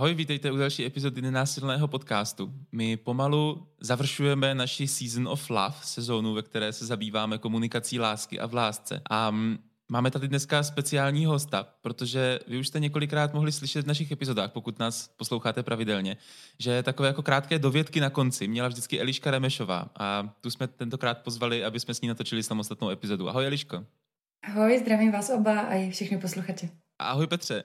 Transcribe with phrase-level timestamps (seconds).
[0.00, 2.52] Ahoj, vítejte u další epizody nenásilného podcastu.
[2.72, 8.46] My pomalu završujeme naši Season of Love, sezónu, ve které se zabýváme komunikací lásky a
[8.46, 9.02] v lásce.
[9.10, 9.58] A mm,
[9.88, 14.50] Máme tady dneska speciální hosta, protože vy už jste několikrát mohli slyšet v našich epizodách,
[14.52, 16.16] pokud nás posloucháte pravidelně,
[16.58, 21.18] že takové jako krátké dovědky na konci měla vždycky Eliška Remešová a tu jsme tentokrát
[21.18, 23.28] pozvali, aby jsme s ní natočili samostatnou epizodu.
[23.28, 23.84] Ahoj Eliško.
[24.44, 26.68] Ahoj, zdravím vás oba a i všechny posluchače.
[27.00, 27.62] Ahoj Petře.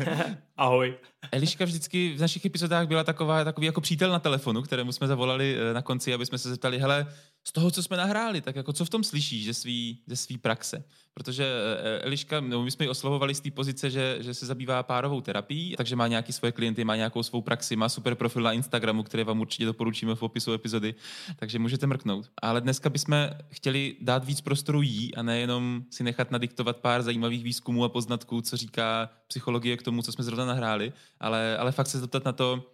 [0.56, 0.94] Ahoj.
[1.32, 5.56] Eliška vždycky v našich epizodách byla taková, takový jako přítel na telefonu, kterému jsme zavolali
[5.58, 7.06] eh, na konci, aby jsme se zeptali, hele,
[7.46, 10.38] z toho, co jsme nahráli, tak jako co v tom slyšíš ze svý, ze svý
[10.38, 10.84] praxe?
[11.14, 14.82] Protože eh, Eliška, no, my jsme ji oslovovali z té pozice, že, že se zabývá
[14.82, 18.52] párovou terapií, takže má nějaký svoje klienty, má nějakou svou praxi, má super profil na
[18.52, 20.94] Instagramu, který vám určitě doporučíme v popisu epizody,
[21.36, 22.30] takže můžete mrknout.
[22.42, 27.44] Ale dneska bychom chtěli dát víc prostoru jí a nejenom si nechat nadiktovat pár zajímavých
[27.44, 31.86] výzkumů a poznatků, co říká psychologie k tomu, co jsme zrovna nahráli, ale, ale fakt
[31.86, 32.70] se zeptat na to,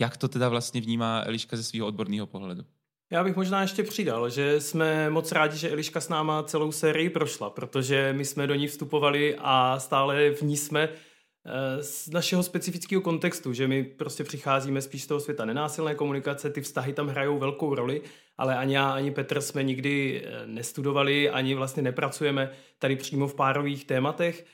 [0.00, 2.64] jak to teda vlastně vnímá Eliška ze svého odborného pohledu.
[3.12, 7.10] Já bych možná ještě přidal, že jsme moc rádi, že Eliška s náma celou sérii
[7.10, 12.42] prošla, protože my jsme do ní vstupovali a stále v ní jsme eh, z našeho
[12.42, 17.08] specifického kontextu, že my prostě přicházíme spíš z toho světa nenásilné komunikace, ty vztahy tam
[17.08, 18.02] hrajou velkou roli,
[18.38, 23.34] ale ani já, ani Petr jsme nikdy eh, nestudovali, ani vlastně nepracujeme tady přímo v
[23.34, 24.46] párových tématech,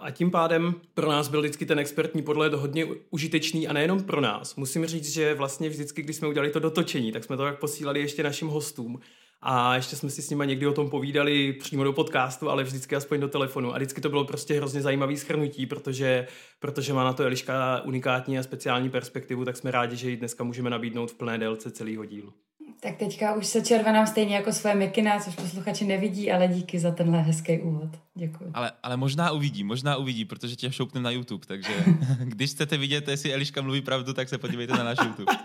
[0.00, 4.20] a tím pádem pro nás byl vždycky ten expertní podhled hodně užitečný a nejenom pro
[4.20, 4.56] nás.
[4.56, 8.00] Musím říct, že vlastně vždycky, když jsme udělali to dotočení, tak jsme to tak posílali
[8.00, 9.00] ještě našim hostům.
[9.42, 12.96] A ještě jsme si s nimi někdy o tom povídali přímo do podcastu, ale vždycky
[12.96, 13.74] aspoň do telefonu.
[13.74, 16.26] A vždycky to bylo prostě hrozně zajímavý schrnutí, protože,
[16.60, 20.44] protože má na to Eliška unikátní a speciální perspektivu, tak jsme rádi, že ji dneska
[20.44, 22.32] můžeme nabídnout v plné délce celého dílu.
[22.80, 26.90] Tak teďka už se červenám stejně jako svoje mikina, což posluchači nevidí, ale díky za
[26.90, 27.90] tenhle hezký úvod.
[28.14, 28.50] Děkuji.
[28.54, 31.72] Ale, ale možná uvidí, možná uvidí, protože tě šoupne na YouTube, takže
[32.24, 35.32] když chcete vidět, jestli Eliška mluví pravdu, tak se podívejte na náš YouTube.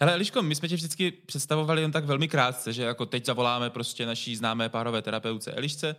[0.00, 3.70] Ale Eliško, my jsme tě vždycky představovali jen tak velmi krátce, že jako teď zavoláme
[3.70, 5.96] prostě naší známé párové terapeutce Elišce.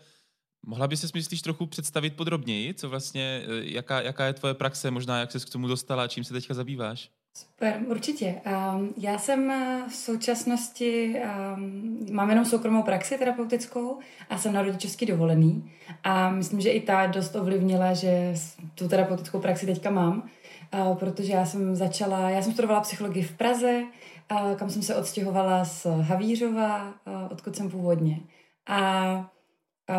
[0.65, 4.91] Mohla by se myslíš trochu představit podrobněji, co vlastně, eh, jaká, jaká je tvoje praxe,
[4.91, 7.09] možná jak se k tomu dostala, čím se teďka zabýváš?
[7.37, 8.41] Super, určitě.
[8.45, 11.15] Um, já jsem eh, v současnosti,
[11.55, 13.99] um, mám jenom soukromou praxi terapeutickou
[14.29, 15.71] a jsem na rodičovský dovolený
[16.03, 18.33] a myslím, že i ta dost ovlivnila, že
[18.75, 20.29] tu terapeutickou praxi teďka mám,
[20.73, 23.83] uh, protože já jsem začala, já jsem studovala psychologii v Praze,
[24.31, 26.93] uh, kam jsem se odstěhovala z Havířova,
[27.31, 28.19] odkud jsem původně.
[28.67, 29.31] A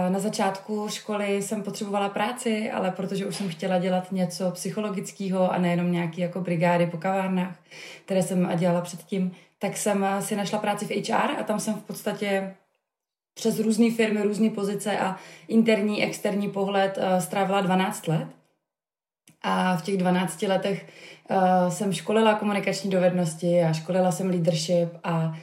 [0.08, 5.58] na začátku školy jsem potřebovala práci, ale protože už jsem chtěla dělat něco psychologického a
[5.58, 7.56] nejenom nějaký jako brigády po kavárnách,
[8.04, 11.82] které jsem dělala předtím, tak jsem si našla práci v HR a tam jsem v
[11.82, 12.54] podstatě
[13.38, 15.16] přes různé firmy, různé pozice a
[15.48, 18.26] interní, externí pohled uh, strávila 12 let.
[19.42, 20.86] A v těch 12 letech
[21.30, 25.36] uh, jsem školila komunikační dovednosti a školila jsem leadership a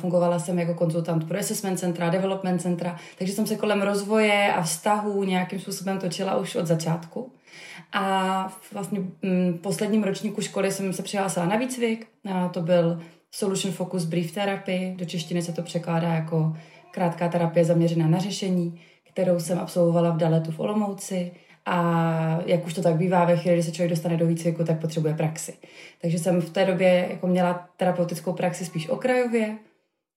[0.00, 4.62] fungovala jsem jako konzultant pro assessment centra, development centra, takže jsem se kolem rozvoje a
[4.62, 7.32] vztahů nějakým způsobem točila už od začátku.
[7.92, 13.00] A vlastně v mm, posledním ročníku školy jsem se přihlásila na výcvik, a to byl
[13.30, 16.56] Solution Focus Brief Therapy, do češtiny se to překládá jako
[16.90, 18.80] krátká terapie zaměřená na řešení,
[19.12, 21.32] kterou jsem absolvovala v Daletu v Olomouci
[21.66, 24.80] a jak už to tak bývá, ve chvíli, kdy se člověk dostane do výcviku, tak
[24.80, 25.54] potřebuje praxi.
[26.00, 29.58] Takže jsem v té době jako měla terapeutickou praxi spíš okrajově.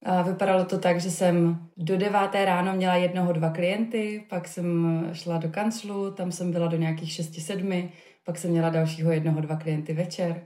[0.06, 5.10] A vypadalo to tak, že jsem do deváté ráno měla jednoho, dva klienty, pak jsem
[5.14, 7.90] šla do kanclu, tam jsem byla do nějakých šesti, sedmi,
[8.26, 10.42] pak jsem měla dalšího jednoho, dva klienty večer.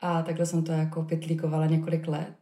[0.00, 2.34] A takhle jsem to jako pitlíkovala několik let.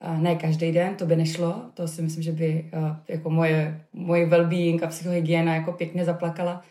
[0.00, 2.70] A ne každý den, to by nešlo, to si myslím, že by
[3.08, 6.62] jako moje, moje well-being a psychohygiena jako pěkně zaplakala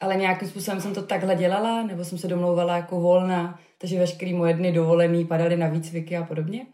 [0.00, 4.34] ale nějakým způsobem jsem to takhle dělala, nebo jsem se domlouvala jako volná, takže veškerý
[4.34, 6.66] moje dny dovolený padaly na výcviky a podobně.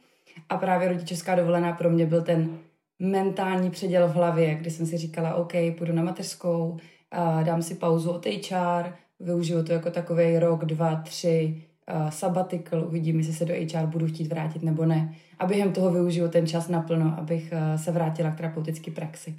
[0.49, 2.59] A právě rodičovská dovolená pro mě byl ten
[2.99, 6.77] mentální předěl v hlavě, kdy jsem si říkala, OK, půjdu na mateřskou,
[7.11, 11.63] a dám si pauzu od HR, využiju to jako takový rok, dva, tři,
[11.95, 15.15] uh, sabbatical, uvidím, jestli se do HR budu chtít vrátit nebo ne.
[15.39, 19.37] A během toho využiju ten čas naplno, abych uh, se vrátila k terapeutické praxi.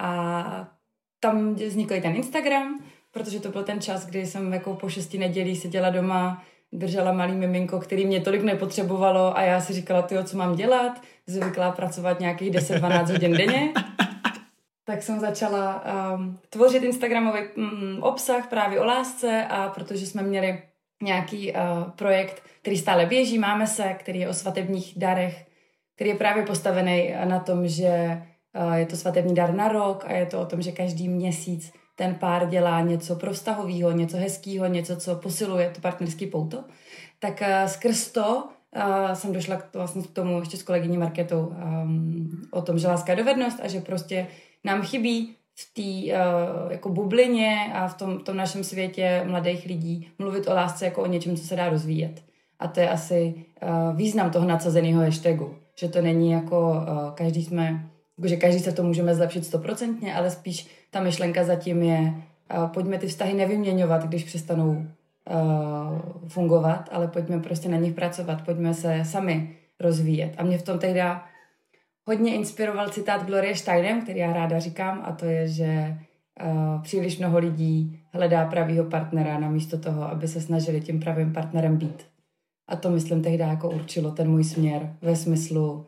[0.00, 0.68] A
[1.20, 2.80] tam vznikl ten Instagram,
[3.14, 7.34] protože to byl ten čas, kdy jsem jako po šesti nedělí seděla doma, držela malý
[7.34, 12.20] miminko, který mě tolik nepotřebovalo a já si říkala, ty co mám dělat, zvyklá pracovat
[12.20, 13.72] nějakých 10-12 hodin denně.
[14.86, 15.84] Tak jsem začala
[16.14, 20.62] um, tvořit Instagramový um, obsah právě o lásce a protože jsme měli
[21.02, 21.58] nějaký uh,
[21.90, 25.46] projekt, který stále běží, máme se, který je o svatebních darech,
[25.94, 28.22] který je právě postavený na tom, že
[28.66, 31.72] uh, je to svatební dar na rok a je to o tom, že každý měsíc
[31.96, 36.64] ten pár dělá něco pro vztahového, něco hezkého, něco, co posiluje to partnerský pouto,
[37.18, 38.44] tak uh, skrz to
[38.76, 42.88] uh, jsem došla k, vlastně k tomu ještě s kolegyní Marketou um, o tom, že
[42.88, 44.26] láska je dovednost a že prostě
[44.64, 50.08] nám chybí v té uh, jako bublině a v tom, tom našem světě mladých lidí
[50.18, 52.22] mluvit o lásce jako o něčem, co se dá rozvíjet.
[52.58, 55.54] A to je asi uh, význam toho nadsazeného hashtagu.
[55.78, 57.90] Že to není jako uh, každý jsme,
[58.24, 62.14] že každý se to můžeme zlepšit stoprocentně, ale spíš ta myšlenka zatím je
[62.66, 68.74] pojďme ty vztahy nevyměňovat, když přestanou uh, fungovat, ale pojďme prostě na nich pracovat, pojďme
[68.74, 70.34] se sami rozvíjet.
[70.38, 71.00] A mě v tom tehdy
[72.06, 75.98] hodně inspiroval citát Glorie Steinem, který já ráda říkám, a to je, že
[76.44, 81.76] uh, příliš mnoho lidí hledá pravýho partnera namísto toho, aby se snažili tím pravým partnerem
[81.76, 82.06] být.
[82.68, 85.86] A to, myslím, tehdy jako určilo ten můj směr ve smyslu,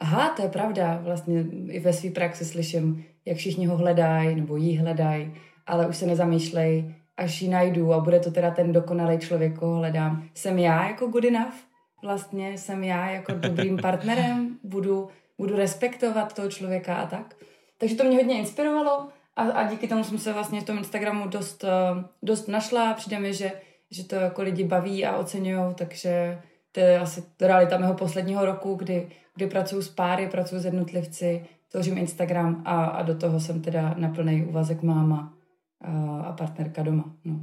[0.00, 4.56] aha, to je pravda, vlastně i ve své praxi slyším, jak všichni ho hledají nebo
[4.56, 5.34] jí hledají,
[5.66, 9.76] ale už se nezamýšlej, až ji najdu a bude to teda ten dokonalý člověk, koho
[9.76, 10.28] hledám.
[10.34, 11.54] Jsem já jako good enough?
[12.02, 14.58] Vlastně jsem já jako dobrým partnerem?
[14.62, 15.08] Budu,
[15.38, 17.34] budu respektovat toho člověka a tak?
[17.78, 21.28] Takže to mě hodně inspirovalo a, a díky tomu jsem se vlastně v tom Instagramu
[21.28, 22.94] dost, eh, dost našla.
[22.94, 23.52] Přijde mi, že
[23.94, 26.42] že to jako lidi baví a oceňují, takže
[26.74, 31.46] to je asi realita mého posledního roku, kdy, kdy pracuji s páry, pracuji s jednotlivci,
[31.68, 35.34] tvořím Instagram a, a do toho jsem teda na plný úvazek máma
[35.80, 37.04] a, a partnerka doma.
[37.24, 37.40] No.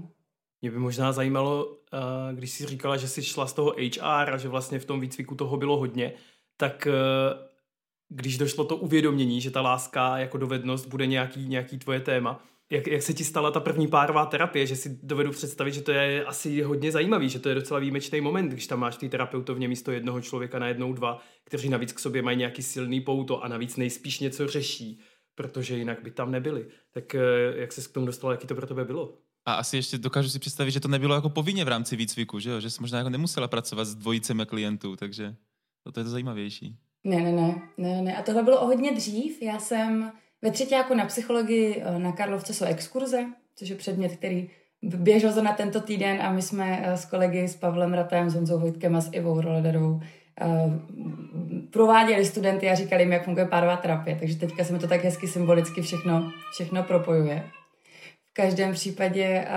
[0.61, 1.77] Mě by možná zajímalo,
[2.33, 5.35] když jsi říkala, že jsi šla z toho HR a že vlastně v tom výcviku
[5.35, 6.13] toho bylo hodně,
[6.57, 6.87] tak
[8.09, 12.87] když došlo to uvědomění, že ta láska jako dovednost bude nějaký, nějaký tvoje téma, jak,
[12.87, 16.25] jak se ti stala ta první párová terapie, že si dovedu představit, že to je
[16.25, 19.91] asi hodně zajímavý, že to je docela výjimečný moment, když tam máš ty terapeutovně místo
[19.91, 23.77] jednoho člověka na jednou dva, kteří navíc k sobě mají nějaký silný pouto a navíc
[23.77, 24.99] nejspíš něco řeší,
[25.35, 26.65] protože jinak by tam nebyli.
[26.91, 27.21] Tak eh,
[27.55, 29.17] jak se k tomu dostala, jaký to pro tebe bylo?
[29.45, 32.49] A asi ještě dokážu si představit, že to nebylo jako povinně v rámci výcviku, že,
[32.49, 32.59] jo?
[32.59, 35.35] že jsi možná jako nemusela pracovat s dvojicemi klientů, takže
[35.93, 36.77] to je to zajímavější.
[37.03, 38.17] Ne, ne, ne, ne, ne.
[38.17, 39.41] A tohle bylo o hodně dřív.
[39.41, 44.11] Já jsem ve třetí jako na psychologii eh, na Karlovce jsou exkurze, což je předmět,
[44.11, 44.49] který
[44.81, 48.59] běžel na tento týden a my jsme eh, s kolegy s Pavlem Ratem, s Honzou
[48.59, 49.99] Vojtkem a s Ivou Rolederou
[50.41, 50.47] eh,
[51.69, 54.15] prováděli studenty a říkali jim, jak funguje párová terapie.
[54.15, 57.43] Takže teďka se mi to tak hezky symbolicky všechno, všechno propojuje.
[58.31, 59.47] V každém případě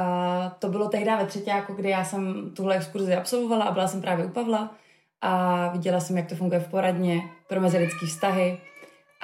[0.59, 4.01] to bylo tehdy ve třetí, jako kdy já jsem tuhle exkurzi absolvovala a byla jsem
[4.01, 4.75] právě u Pavla
[5.21, 8.59] a viděla jsem, jak to funguje v poradně pro mezilidské vztahy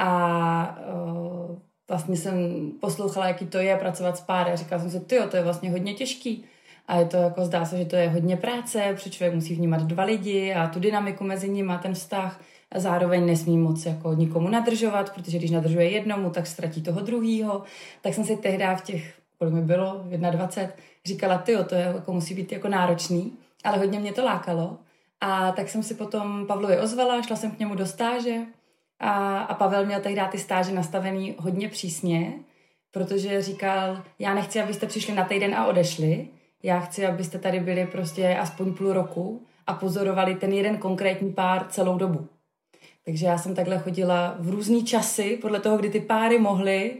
[0.02, 1.58] a uh,
[1.88, 5.37] vlastně jsem poslouchala, jaký to je pracovat s páry a říkala jsem si, ty to
[5.37, 6.44] je vlastně hodně těžký.
[6.88, 9.82] A je to jako, zdá se, že to je hodně práce, protože člověk musí vnímat
[9.82, 12.41] dva lidi a tu dynamiku mezi nimi a ten vztah.
[12.73, 17.62] A zároveň nesmí moc jako nikomu nadržovat, protože když nadržuje jednomu, tak ztratí toho druhýho.
[18.03, 20.75] Tak jsem si tehdy v těch, kolik mi bylo, 21,
[21.06, 23.32] říkala, ty to je, jako musí být jako náročný,
[23.64, 24.79] ale hodně mě to lákalo.
[25.20, 28.41] A tak jsem si potom Pavlovi ozvala, šla jsem k němu do stáže
[29.00, 32.32] a, a Pavel měl tehdy ty stáže nastavený hodně přísně,
[32.91, 36.29] protože říkal, já nechci, abyste přišli na týden a odešli,
[36.62, 41.67] já chci, abyste tady byli prostě aspoň půl roku a pozorovali ten jeden konkrétní pár
[41.69, 42.29] celou dobu.
[43.05, 46.96] Takže já jsem takhle chodila v různý časy, podle toho, kdy ty páry mohly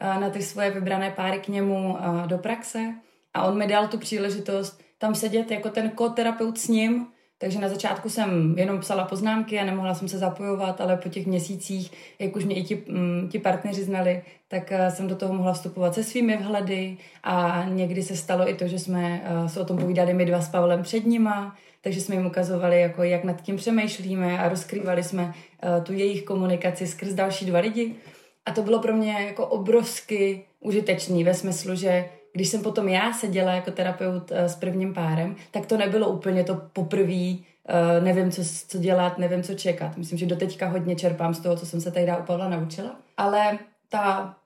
[0.00, 2.94] na ty svoje vybrané páry k němu do praxe.
[3.34, 7.06] A on mi dal tu příležitost tam sedět jako ten koterapeut s ním
[7.44, 11.26] takže na začátku jsem jenom psala poznámky a nemohla jsem se zapojovat, ale po těch
[11.26, 15.34] měsících, jak už mě i ti, mm, ti partneři znali, tak eh, jsem do toho
[15.34, 19.60] mohla vstupovat se svými vhledy a někdy se stalo i to, že jsme eh, se
[19.60, 23.24] o tom povídali my dva s Pavlem před nima, takže jsme jim ukazovali, jako jak
[23.24, 27.94] nad tím přemýšlíme a rozkrývali jsme eh, tu jejich komunikaci skrz další dva lidi.
[28.46, 33.12] A to bylo pro mě jako obrovsky užitečný ve smyslu, že když jsem potom já
[33.12, 38.30] seděla jako terapeut uh, s prvním párem, tak to nebylo úplně to poprvé, uh, nevím,
[38.30, 39.96] co, co dělat, nevím, co čekat.
[39.96, 42.96] Myslím, že doteďka hodně čerpám z toho, co jsem se tady u Pavla naučila.
[43.16, 44.36] Ale ta,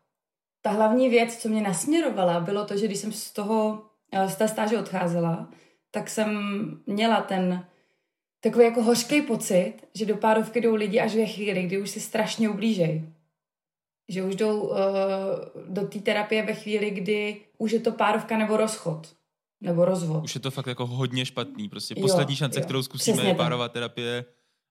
[0.62, 3.82] ta hlavní věc, co mě nasměrovala, bylo to, že když jsem z toho,
[4.14, 5.48] uh, z té stáže odcházela,
[5.90, 6.38] tak jsem
[6.86, 7.64] měla ten
[8.40, 12.00] takový jako hořký pocit, že do párovky jdou lidi až ve chvíli, kdy už si
[12.00, 13.12] strašně ublížejí
[14.08, 14.76] že už jdou uh,
[15.68, 19.14] do té terapie ve chvíli, kdy už je to párovka nebo rozchod.
[19.60, 20.24] Nebo rozvod.
[20.24, 21.68] Už je to fakt jako hodně špatný.
[21.68, 22.64] Prostě poslední jo, šance, jo.
[22.64, 24.24] kterou zkusíme, Přesně je párová terapie.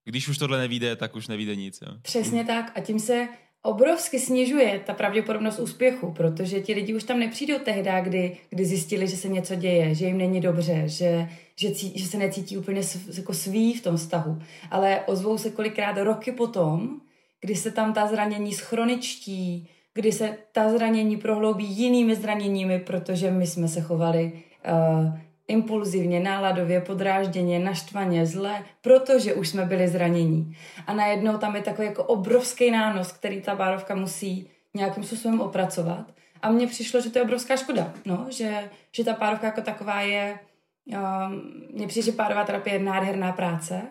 [0.04, 1.80] Když už tohle nevíde, tak už nevíde nic.
[1.82, 1.92] Jo.
[2.02, 2.72] Přesně tak.
[2.74, 3.28] A tím se
[3.62, 9.08] obrovsky snižuje ta pravděpodobnost úspěchu, protože ti lidi už tam nepřijdou tehdy, kdy, kdy zjistili,
[9.08, 12.82] že se něco děje, že jim není dobře, že, že, cí, že se necítí úplně
[13.16, 14.38] jako svý v tom vztahu.
[14.70, 17.00] Ale ozvou se kolikrát roky potom,
[17.40, 19.68] kdy se tam ta zranění schroničtí,
[19.98, 26.80] kdy se ta zranění prohloubí jinými zraněními, protože my jsme se chovali uh, impulzivně, náladově,
[26.80, 30.56] podrážděně, naštvaně, zle, protože už jsme byli zranění.
[30.86, 36.06] A najednou tam je takový jako obrovský nános, který ta párovka musí nějakým způsobem opracovat.
[36.42, 40.00] A mně přišlo, že to je obrovská škoda, no, že, že ta párovka jako taková
[40.00, 40.38] je,
[40.86, 43.82] um, mně přijde, že párová terapie je nádherná práce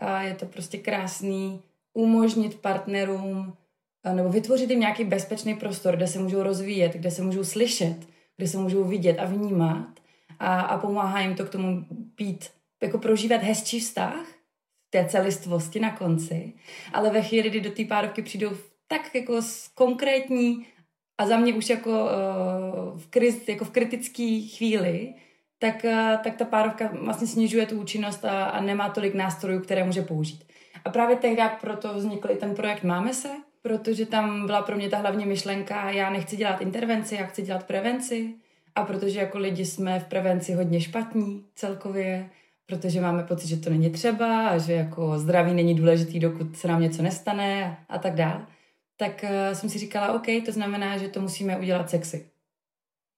[0.00, 1.62] a je to prostě krásný
[1.94, 3.56] umožnit partnerům
[4.12, 7.96] nebo vytvořit jim nějaký bezpečný prostor, kde se můžou rozvíjet, kde se můžou slyšet,
[8.36, 9.88] kde se můžou vidět a vnímat.
[10.38, 12.50] A, a pomáhá jim to k tomu být,
[12.82, 14.26] jako prožívat hezčí vztah,
[14.90, 16.52] té celistvosti na konci,
[16.92, 18.50] ale ve chvíli, kdy do té párovky přijdou
[18.88, 19.40] tak jako
[19.74, 20.66] konkrétní
[21.18, 25.14] a za mě už jako, uh, v, kriz, jako v kritické chvíli,
[25.58, 29.84] tak, uh, tak ta párovka vlastně snižuje tu účinnost a, a nemá tolik nástrojů, které
[29.84, 30.44] může použít.
[30.84, 33.28] A právě tehdy proto vznikl i ten projekt Máme se,
[33.62, 37.66] protože tam byla pro mě ta hlavní myšlenka, já nechci dělat intervenci, já chci dělat
[37.66, 38.34] prevenci
[38.74, 42.30] a protože jako lidi jsme v prevenci hodně špatní celkově,
[42.66, 46.68] protože máme pocit, že to není třeba a že jako zdraví není důležitý, dokud se
[46.68, 48.46] nám něco nestane a, tak dál,
[48.96, 52.26] tak uh, jsem si říkala, OK, to znamená, že to musíme udělat sexy.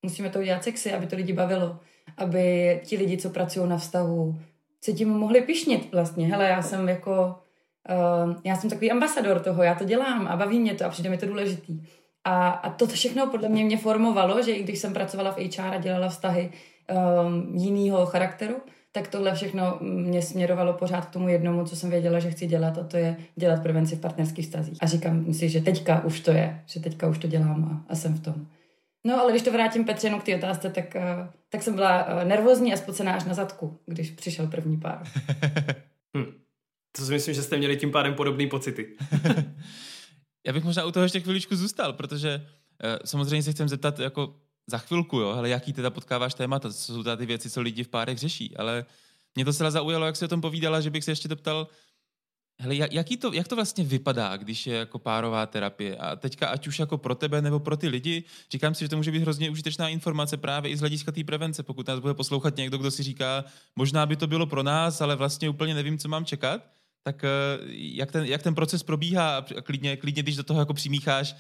[0.02, 1.80] Musíme to udělat sexy, aby to lidi bavilo,
[2.16, 4.36] aby ti lidi, co pracují na vztahu,
[4.80, 6.26] se tím mohli pišnit vlastně.
[6.26, 7.43] Hele, já jsem jako
[7.90, 11.10] uh, já jsem takový ambasador toho, já to dělám a baví mě to a přijde
[11.10, 11.82] mi to důležitý.
[12.24, 15.74] A, a to všechno podle mě mě formovalo, že i když jsem pracovala v HR
[15.74, 16.50] a dělala vztahy
[16.90, 18.56] um, jinýho charakteru,
[18.92, 22.78] tak tohle všechno mě směrovalo pořád k tomu jednomu, co jsem věděla, že chci dělat,
[22.78, 24.78] a to je dělat prevenci v partnerských vztazích.
[24.80, 27.94] A říkám si, že teďka už to je, že teďka už to dělám a, a
[27.94, 28.46] jsem v tom.
[29.06, 32.24] No, ale když to vrátím Petře k té otázce, tak, uh, tak jsem byla uh,
[32.24, 35.02] nervózní a spocená až na zadku, když přišel první pár.
[36.16, 36.43] hm.
[36.96, 38.96] To si myslím, že jste měli tím pádem podobné pocity.
[40.46, 44.36] Já bych možná u toho ještě chviličku zůstal, protože uh, samozřejmě se chcem zeptat jako
[44.66, 47.88] za chvilku, jo, ale jaký teda potkáváš témata, co jsou ty věci, co lidi v
[47.88, 48.84] párech řeší, ale
[49.34, 51.68] mě to se zaujalo, jak se o tom povídala, že bych se ještě doptal,
[52.60, 55.96] hele, jaký to, jak to vlastně vypadá, když je jako párová terapie?
[55.96, 58.96] A teďka, ať už jako pro tebe nebo pro ty lidi, říkám si, že to
[58.96, 62.56] může být hrozně užitečná informace právě i z hlediska té prevence, pokud nás bude poslouchat
[62.56, 63.44] někdo, kdo si říká,
[63.76, 66.62] možná by to bylo pro nás, ale vlastně úplně nevím, co mám čekat
[67.06, 67.28] tak eh,
[67.70, 71.36] jak ten, jak ten proces probíhá a klidně, klidně, když do toho jako přimícháš,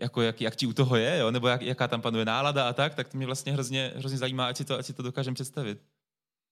[0.00, 1.30] jako jak, jak ti u toho je, jo?
[1.30, 4.46] nebo jak, jaká tam panuje nálada a tak, tak to mě vlastně hrozně, hrozně zajímá,
[4.46, 5.78] ať si to, ať si to dokážeme představit.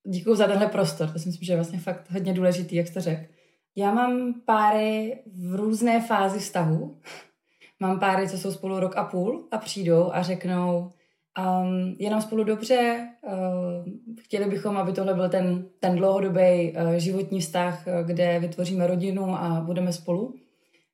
[0.09, 3.01] Děkuji za tenhle prostor, to si myslím, že je vlastně fakt hodně důležitý, jak jste
[3.01, 3.23] řekl.
[3.77, 7.01] Já mám páry v různé fázi vztahu.
[7.81, 10.93] Mám páry, co jsou spolu rok a půl a přijdou a řeknou,
[11.39, 13.33] Um, je nám spolu dobře, uh,
[14.21, 19.37] chtěli bychom, aby tohle byl ten, ten dlouhodobý uh, životní vztah, uh, kde vytvoříme rodinu
[19.37, 20.35] a budeme spolu.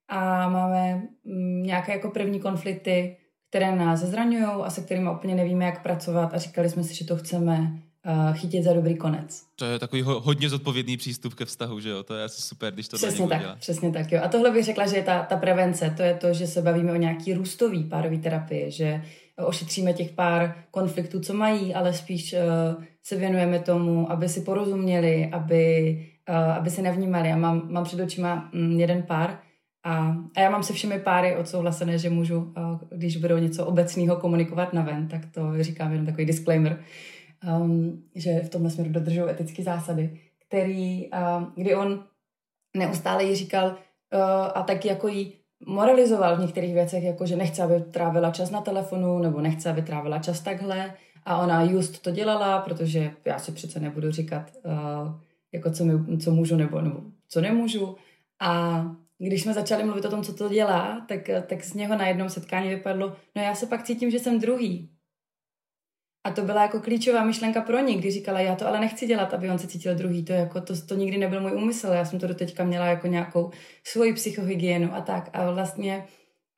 [0.08, 3.16] A máme um, nějaké jako první konflikty,
[3.48, 7.04] které nás zraňují a se kterými úplně nevíme, jak pracovat a říkali jsme si, že
[7.04, 9.42] to chceme uh, chytit za dobrý konec.
[9.56, 12.02] To je takový ho, hodně zodpovědný přístup ke vztahu, že jo?
[12.02, 13.56] To je asi super, když to Přesně tak, dělá.
[13.56, 14.20] přesně tak, jo.
[14.24, 16.92] A tohle bych řekla, že je ta, ta prevence, to je to, že se bavíme
[16.92, 19.02] o nějaký růstový párový terapii, že
[19.46, 25.28] ošetříme těch pár konfliktů, co mají, ale spíš uh, se věnujeme tomu, aby si porozuměli,
[25.32, 25.96] aby,
[26.28, 27.28] uh, aby se nevnímali.
[27.28, 29.38] Já mám, mám před očima um, jeden pár
[29.84, 32.52] a, a já mám se všemi páry odsouhlasené, že můžu, uh,
[32.90, 36.82] když budou něco obecného komunikovat na ven, tak to říkám jenom takový disclaimer,
[37.60, 42.04] um, že v tomhle směru dodržují etické zásady, který, uh, kdy on
[42.76, 44.20] neustále jí říkal uh,
[44.54, 48.60] a tak jako jí moralizoval v některých věcech, jako že nechce, aby trávila čas na
[48.60, 50.94] telefonu, nebo nechce, aby trávila čas takhle.
[51.24, 54.72] A ona just to dělala, protože já si přece nebudu říkat, uh,
[55.52, 57.96] jako co, mi, co můžu nebo, nebo co nemůžu.
[58.40, 58.84] A
[59.18, 62.28] když jsme začali mluvit o tom, co to dělá, tak, tak z něho na jednom
[62.28, 64.90] setkání vypadlo, no já se pak cítím, že jsem druhý.
[66.24, 69.34] A to byla jako klíčová myšlenka pro ní, když říkala, já to ale nechci dělat,
[69.34, 70.24] aby on se cítil druhý.
[70.24, 71.86] To, jako, to, to nikdy nebyl můj úmysl.
[71.86, 73.50] Já jsem to do teďka měla jako nějakou
[73.84, 75.30] svoji psychohygienu a tak.
[75.32, 76.04] A vlastně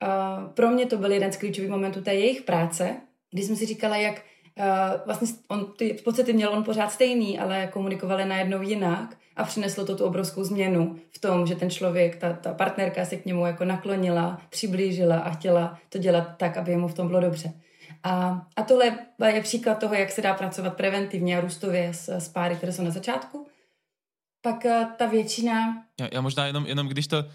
[0.03, 2.95] uh, pro mě to byl jeden z klíčových momentů té jejich práce,
[3.31, 4.21] kdy jsem si říkala, jak
[4.59, 4.65] uh,
[5.05, 9.95] vlastně on, ty pocity měl on pořád stejný, ale komunikovali najednou jinak a přineslo to
[9.95, 13.65] tu obrovskou změnu v tom, že ten člověk, ta, ta partnerka se k němu jako
[13.65, 17.53] naklonila, přiblížila a chtěla to dělat tak, aby mu v tom bylo dobře.
[18.03, 18.97] A, a tohle
[19.33, 22.83] je příklad toho, jak se dá pracovat preventivně a růstově s, s páry, které jsou
[22.83, 23.47] na začátku.
[24.41, 25.83] Pak eh, ta většina...
[25.99, 27.25] Já, já možná jenom, jenom když to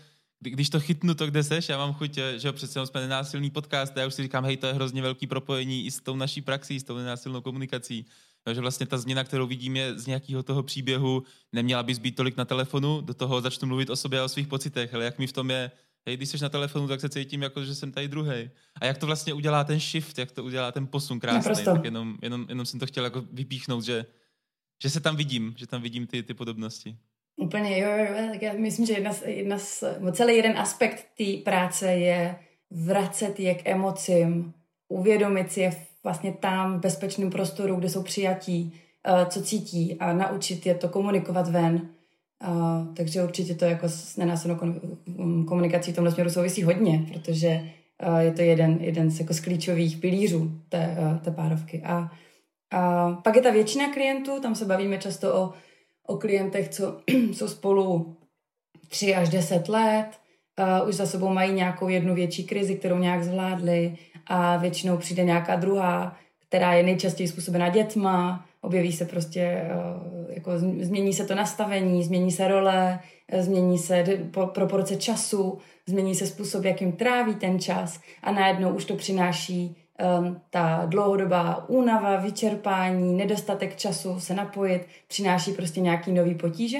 [0.40, 3.96] když to chytnu to, kde seš, já mám chuť, eh, že přece jsme nenásilný podcast,
[3.96, 6.80] já už si říkám, hej, to je hrozně velký propojení i s tou naší praxí,
[6.80, 8.06] s tou nenásilnou komunikací.
[8.52, 12.37] že vlastně ta změna, kterou vidím, je z nějakého toho příběhu, neměla bys být tolik
[12.37, 15.26] na telefonu, do toho začnu mluvit o sobě a o svých pocitech, ale jak mi
[15.26, 15.70] v tom je
[16.06, 18.50] Hej, když jsi na telefonu, tak se cítím jako, že jsem tady druhý.
[18.80, 21.72] A jak to vlastně udělá ten shift, jak to udělá ten posun krásný, Naprosto.
[21.72, 24.06] tak jenom, jenom, jenom jsem to chtěl jako vypíchnout, že,
[24.82, 26.96] že se tam vidím, že tam vidím ty, ty podobnosti.
[27.36, 31.36] Úplně, jo, jo, tak já myslím, že jedna z, jedna z, celý jeden aspekt té
[31.44, 32.38] práce je
[32.70, 34.54] vracet je k emocím,
[34.88, 35.70] uvědomit si je
[36.04, 40.88] vlastně tam v bezpečném prostoru, kde jsou přijatí, eh, co cítí a naučit je to
[40.88, 41.88] komunikovat ven.
[42.45, 44.57] Uh, takže určitě to jako s nenásilnou
[45.49, 47.61] komunikací v tomhle směru souvisí hodně, protože
[48.09, 51.83] uh, je to jeden, jeden z, jako z klíčových pilířů té, uh, té párovky.
[51.85, 52.11] A,
[52.71, 55.52] a pak je ta většina klientů, tam se bavíme často o,
[56.07, 57.00] o klientech, co
[57.33, 58.16] jsou spolu
[58.88, 60.09] tři až deset let,
[60.83, 65.25] uh, už za sebou mají nějakou jednu větší krizi, kterou nějak zvládli a většinou přijde
[65.25, 66.16] nějaká druhá,
[66.49, 69.70] která je nejčastěji způsobená dětma, objeví se prostě, eh,
[70.28, 74.04] jako změní se to nastavení, změní se role, eh, změní se
[74.52, 79.76] proporce času, změní se způsob, jakým tráví ten čas a najednou už to přináší
[80.18, 86.78] um, ta dlouhodobá únava, vyčerpání, nedostatek času se napojit, přináší prostě nějaký nový potíže.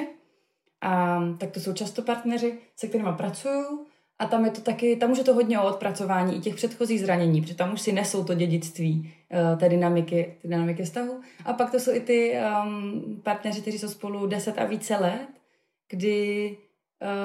[0.81, 3.87] A tak to jsou často partneři, se kterými pracuju
[4.19, 7.01] a tam je to taky, tam už je to hodně o odpracování i těch předchozích
[7.01, 9.13] zranění, protože tam už si nesou to dědictví
[9.57, 11.21] té dynamiky, té dynamiky vztahu.
[11.45, 15.29] A pak to jsou i ty um, partneři, kteří jsou spolu 10 a více let,
[15.91, 16.57] kdy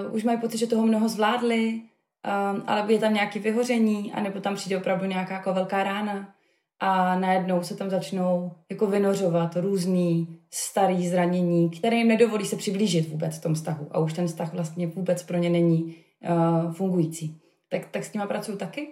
[0.07, 4.39] uh, už mají pocit, že toho mnoho zvládli, um, ale je tam nějaké vyhoření, anebo
[4.39, 6.33] tam přijde opravdu nějaká jako velká rána
[6.79, 13.09] a najednou se tam začnou jako vynořovat různý starý zranění, které jim nedovolí se přiblížit
[13.09, 13.87] vůbec v tom vztahu.
[13.91, 15.95] A už ten vztah vlastně vůbec pro ně není
[16.29, 17.41] uh, fungující.
[17.69, 18.87] Tak, tak s nima pracuju taky.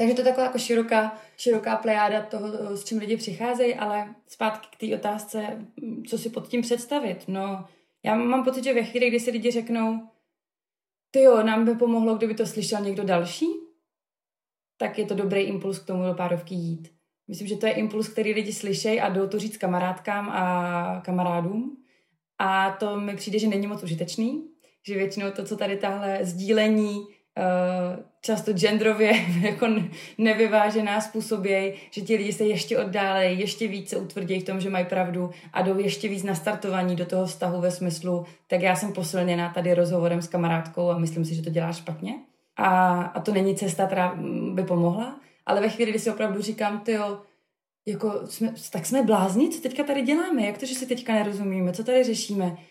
[0.00, 4.68] Takže to je taková jako široká, široká plejáda toho, s čím lidi přicházejí, ale zpátky
[4.72, 5.66] k té otázce,
[6.08, 7.24] co si pod tím představit.
[7.28, 7.64] No,
[8.02, 10.08] já mám pocit, že ve chvíli, kdy si lidi řeknou,
[11.10, 13.46] ty jo, nám by pomohlo, kdyby to slyšel někdo další,
[14.76, 16.92] tak je to dobrý impuls k tomu do párovky jít.
[17.28, 21.76] Myslím, že to je impuls, který lidi slyšejí a jdou to říct kamarádkám a kamarádům.
[22.38, 24.48] A to mi přijde, že není moc užitečný,
[24.86, 27.19] že většinou to, co tady tahle sdílení
[28.20, 29.66] často genderově jako
[30.18, 34.84] nevyvážená způsobějí, že ti lidi se ještě oddálejí, ještě více utvrdí v tom, že mají
[34.84, 39.52] pravdu a jdou ještě víc nastartovaní do toho vztahu ve smyslu, tak já jsem posilněná
[39.52, 42.14] tady rozhovorem s kamarádkou a myslím si, že to dělá špatně.
[42.56, 44.18] A, a to není cesta, která
[44.52, 47.18] by pomohla, ale ve chvíli, kdy si opravdu říkám, ty jo,
[47.86, 51.72] jako jsme, tak jsme blázni, co teďka tady děláme, jak to, že si teďka nerozumíme,
[51.72, 52.69] co tady řešíme, Eh,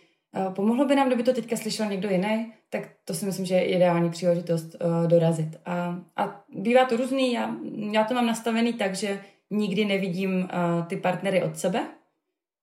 [0.56, 3.64] pomohlo by nám, kdyby to teďka slyšel někdo jiný, tak to si myslím, že je
[3.64, 5.58] ideální příležitost uh, dorazit.
[5.66, 7.56] A, a bývá to různý, já,
[7.92, 11.88] já to mám nastavený tak, že nikdy nevidím uh, ty partnery od sebe,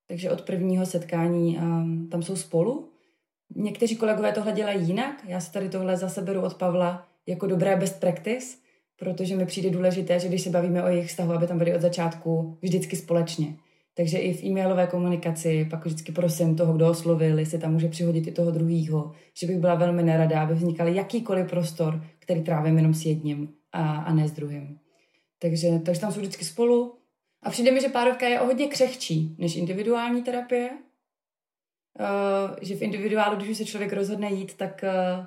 [0.09, 1.59] takže od prvního setkání
[2.11, 2.89] tam jsou spolu.
[3.55, 7.77] Někteří kolegové tohle dělají jinak, já si tady tohle zase beru od Pavla jako dobré
[7.77, 8.57] best practice,
[8.99, 11.81] protože mi přijde důležité, že když se bavíme o jejich vztahu, aby tam byli od
[11.81, 13.57] začátku vždycky společně.
[13.97, 18.27] Takže i v e-mailové komunikaci pak vždycky prosím toho, kdo oslovil, jestli tam může přihodit
[18.27, 22.95] i toho druhého, že bych byla velmi nerada, aby vznikal jakýkoliv prostor, který trávím jenom
[22.95, 24.79] s jedním a, a ne s druhým.
[25.39, 26.99] Takže, takže tam jsou vždycky spolu.
[27.43, 30.71] A přijde mi, že párovka je o hodně křehčí než individuální terapie.
[30.71, 34.85] Uh, že v individuálu, když se člověk rozhodne jít, tak,
[35.19, 35.25] uh,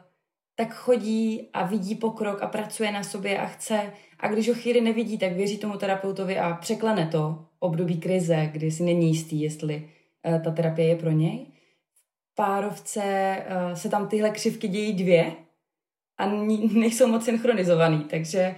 [0.55, 3.93] tak chodí a vidí pokrok a pracuje na sobě a chce.
[4.19, 8.71] A když ho chvíli nevidí, tak věří tomu terapeutovi a překlene to období krize, kdy
[8.71, 9.89] si není jistý, jestli
[10.25, 11.45] uh, ta terapie je pro něj.
[12.31, 15.31] V párovce uh, se tam tyhle křivky dějí dvě
[16.17, 16.25] a
[16.73, 18.55] nejsou moc synchronizovaný, takže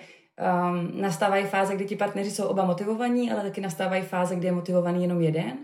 [0.72, 4.52] um, nastávají fáze, kdy ti partneři jsou oba motivovaní, ale taky nastávají fáze, kdy je
[4.52, 5.58] motivovaný jenom jeden.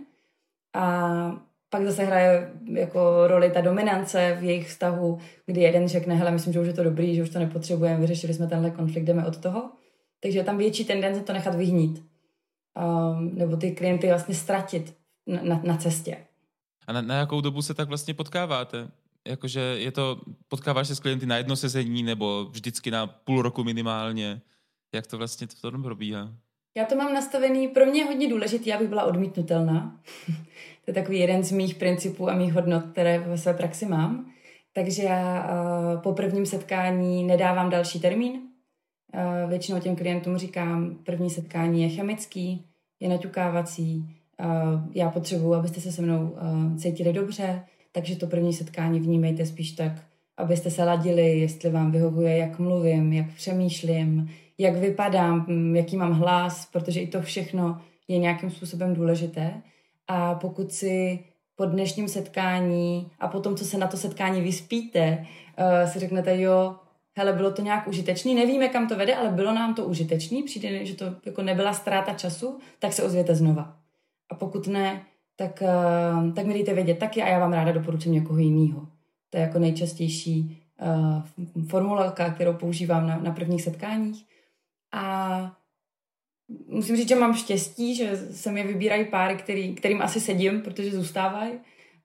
[0.73, 6.31] A pak zase hraje jako roli ta dominance v jejich vztahu, kdy jeden řekne, hele,
[6.31, 9.25] myslím, že už je to dobrý, že už to nepotřebujeme, vyřešili jsme tenhle konflikt, jdeme
[9.25, 9.71] od toho.
[10.27, 12.03] Takže je tam větší tendence to nechat vyhnít
[12.77, 14.95] um, nebo ty klienty vlastně ztratit
[15.27, 16.17] na, na, na cestě.
[16.87, 18.91] A na, na jakou dobu se tak vlastně potkáváte?
[19.27, 23.63] Jakože je to, potkáváš se s klienty na jedno sezení nebo vždycky na půl roku
[23.63, 24.41] minimálně?
[24.95, 26.33] Jak to vlastně v tom probíhá?
[26.77, 29.99] Já to mám nastavený, pro mě je hodně důležitý, aby byla odmítnutelná.
[30.85, 34.31] to je takový jeden z mých principů a mých hodnot, které ve své praxi mám.
[34.73, 38.46] Takže já uh, po prvním setkání nedávám další termín, Eh,
[39.47, 42.65] většinou těm klientům říkám, první setkání je chemický,
[42.99, 44.05] je naťukávací,
[44.39, 44.45] eh,
[44.93, 49.71] já potřebuji, abyste se se mnou eh, cítili dobře, takže to první setkání vnímejte spíš
[49.71, 49.91] tak,
[50.37, 56.11] abyste se ladili, jestli vám vyhovuje, jak mluvím, jak přemýšlím, jak vypadám, hm, jaký mám
[56.11, 59.53] hlas, protože i to všechno je nějakým způsobem důležité.
[60.07, 61.19] A pokud si
[61.55, 65.25] po dnešním setkání a po tom, co se na to setkání vyspíte,
[65.85, 66.75] si řeknete, jo,
[67.17, 70.85] hele, bylo to nějak užitečný, nevíme, kam to vede, ale bylo nám to užitečný, přijde,
[70.85, 73.77] že to jako nebyla ztráta času, tak se ozvěte znova.
[74.29, 75.01] A pokud ne,
[75.35, 78.87] tak, uh, tak mi dejte vědět taky a já vám ráda doporučím někoho jiného.
[79.29, 84.25] To je jako nejčastější uh, formulka, kterou používám na, na prvních setkáních.
[84.91, 85.57] A
[86.67, 90.91] musím říct, že mám štěstí, že se mi vybírají páry, který, kterým asi sedím, protože
[90.91, 91.51] zůstávají.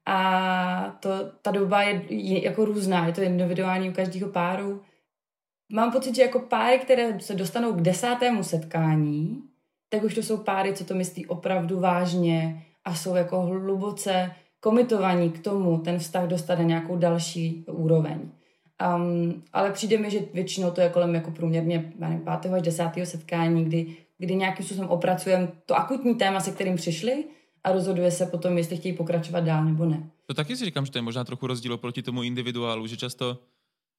[0.07, 1.11] A to,
[1.43, 4.81] ta doba je, je jako různá, je to individuální u každého páru.
[5.75, 9.43] Mám pocit, že jako páry, které se dostanou k desátému setkání,
[9.89, 14.31] tak už to jsou páry, co to myslí opravdu vážně a jsou jako hluboce
[14.61, 18.21] komitovaní k tomu ten vztah dostat na nějakou další úroveň.
[18.97, 22.53] Um, ale přijde mi, že většinou to je kolem jako průměrně nevím, 5.
[22.55, 22.85] až 10.
[23.05, 27.25] setkání, kdy, kdy nějakým způsobem opracujeme to akutní téma, se kterým přišli
[27.65, 30.11] a rozhoduje se potom, jestli chtějí pokračovat dál nebo ne.
[30.27, 33.39] To taky si říkám, že to je možná trochu rozdíl proti tomu individuálu, že často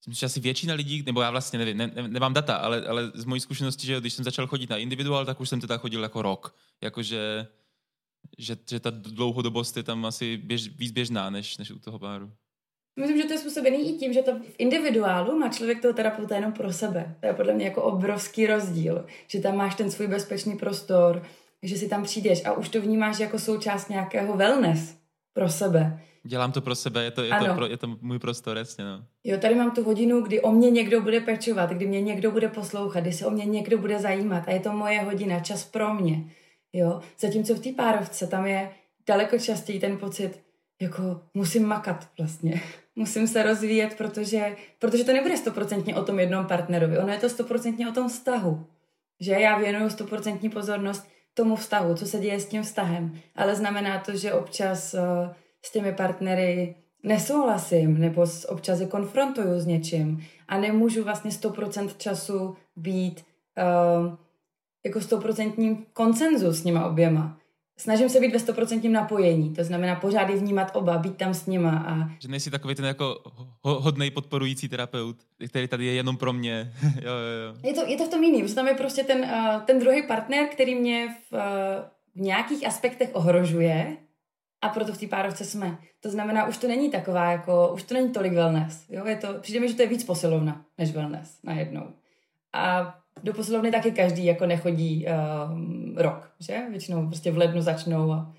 [0.08, 3.12] Myslím, že asi většina lidí, nebo já vlastně nevím, ne, ne, nemám data, ale, ale
[3.16, 6.04] z mojí zkušenosti, že když jsem začal chodit na individuál, tak už jsem teda chodil
[6.04, 6.56] jako rok.
[6.82, 7.48] Jakože
[8.38, 12.32] že, že ta dlouhodobost je tam asi běž, víc běžná, než, než u toho páru.
[13.00, 16.36] Myslím, že to je způsobený i tím, že to v individuálu má člověk toho terapeuta
[16.36, 17.16] jenom pro sebe.
[17.20, 21.24] To je podle mě jako obrovský rozdíl, že tam máš ten svůj bezpečný prostor,
[21.64, 24.98] že si tam přijdeš a už to vnímáš jako součást nějakého wellness
[25.34, 26.04] pro sebe.
[26.26, 28.84] Dělám to pro sebe, je to, je to, pro, je to můj prostor, jasně.
[28.84, 29.06] No.
[29.24, 32.48] Jo, tady mám tu hodinu, kdy o mě někdo bude pečovat, kdy mě někdo bude
[32.48, 35.94] poslouchat, kdy se o mě někdo bude zajímat a je to moje hodina, čas pro
[35.94, 36.24] mě.
[36.74, 38.72] Jo, zatímco v té párovce tam je
[39.08, 40.40] daleko častěji ten pocit,
[40.82, 42.62] jako musím makat vlastně.
[42.96, 46.98] musím se rozvíjet, protože, protože to nebude stoprocentně o tom jednom partnerovi.
[46.98, 48.66] Ono je to stoprocentně o tom vztahu.
[49.20, 53.20] Že já věnuju stoprocentní pozornost tomu vztahu, co se děje s tím vztahem.
[53.36, 55.00] Ale znamená to, že občas uh,
[55.66, 62.56] s těmi partnery nesouhlasím nebo občas je konfrontuju s něčím a nemůžu vlastně 100% času
[62.76, 63.26] být
[63.58, 64.16] uh,
[64.86, 67.38] jako stoprocentním koncenzu s nima oběma.
[67.78, 71.46] Snažím se být ve stoprocentním napojení, to znamená pořád je vnímat oba, být tam s
[71.46, 71.86] nima.
[71.88, 72.10] A...
[72.20, 73.22] Že nejsi takový ten jako
[73.64, 76.74] hodný podporující terapeut, který tady je jenom pro mě.
[76.84, 77.56] jo, jo, jo.
[77.64, 80.04] Je, to, je to v tom jiný, protože tam je prostě ten, uh, ten druhý
[80.08, 81.40] partner, který mě v, uh,
[82.16, 83.98] v nějakých aspektech ohrožuje
[84.64, 85.78] a proto v té párovce jsme.
[86.00, 88.90] To znamená, už to není taková, jako, už to není tolik wellness.
[88.90, 89.06] Jo?
[89.06, 91.88] Je to, přijde mi, že to je víc posilovna než wellness najednou.
[92.54, 96.64] A do posilovny taky každý jako nechodí um, rok, že?
[96.70, 98.34] Většinou prostě v lednu začnou a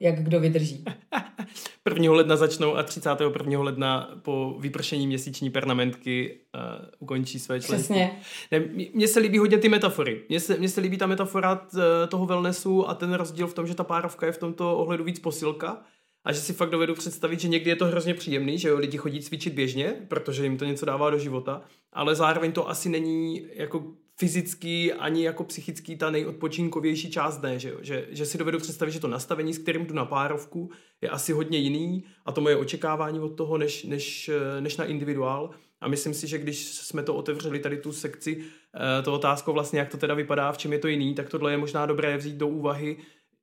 [0.00, 0.84] jak kdo vydrží.
[1.88, 2.12] 1.
[2.12, 3.62] ledna začnou a 31.
[3.62, 6.60] ledna po vypršení měsíční pernamentky uh,
[6.98, 7.94] ukončí své členství.
[7.94, 8.20] Přesně.
[8.50, 10.22] Ne, mně se líbí hodně ty metafory.
[10.28, 13.66] Mně se, mně se líbí ta metafora t, toho wellnessu a ten rozdíl v tom,
[13.66, 15.82] že ta párovka je v tomto ohledu víc posilka
[16.24, 18.96] a že si fakt dovedu představit, že někdy je to hrozně příjemný, že jo, lidi
[18.96, 23.46] chodí cvičit běžně, protože jim to něco dává do života, ale zároveň to asi není
[23.54, 23.84] jako
[24.18, 27.78] fyzický ani jako psychický ta nejodpočinkovější část ne, že, jo?
[27.80, 31.32] Že, že si dovedu představit, že to nastavení, s kterým jdu na párovku, je asi
[31.32, 35.50] hodně jiný a to moje očekávání od toho, než, než, než na individuál.
[35.80, 39.78] A myslím si, že když jsme to otevřeli tady tu sekci, eh, to otázkou vlastně,
[39.78, 42.36] jak to teda vypadá, v čem je to jiný, tak tohle je možná dobré vzít
[42.36, 42.96] do úvahy,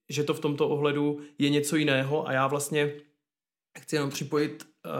[0.09, 2.93] že to v tomto ohledu je něco jiného a já vlastně
[3.79, 4.91] chci jenom připojit uh,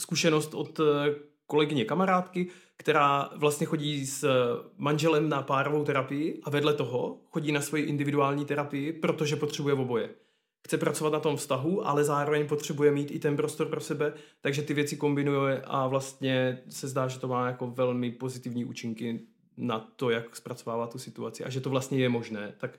[0.00, 1.14] zkušenost od eh,
[1.46, 2.48] kolegyně kamarádky,
[2.84, 4.28] která vlastně chodí s
[4.76, 10.10] manželem na párovou terapii a vedle toho chodí na svoji individuální terapii, protože potřebuje oboje.
[10.66, 14.62] Chce pracovat na tom vztahu, ale zároveň potřebuje mít i ten prostor pro sebe, takže
[14.62, 19.20] ty věci kombinuje a vlastně se zdá, že to má jako velmi pozitivní účinky
[19.56, 22.54] na to, jak zpracovává tu situaci a že to vlastně je možné.
[22.58, 22.78] Tak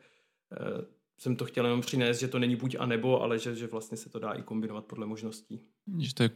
[0.51, 0.85] eh,
[1.17, 3.97] jsem to chtěl jenom přinést, že to není buď a nebo, ale že, že vlastně
[3.97, 5.61] se to dá i kombinovat podle možností.
[5.99, 6.29] Že to je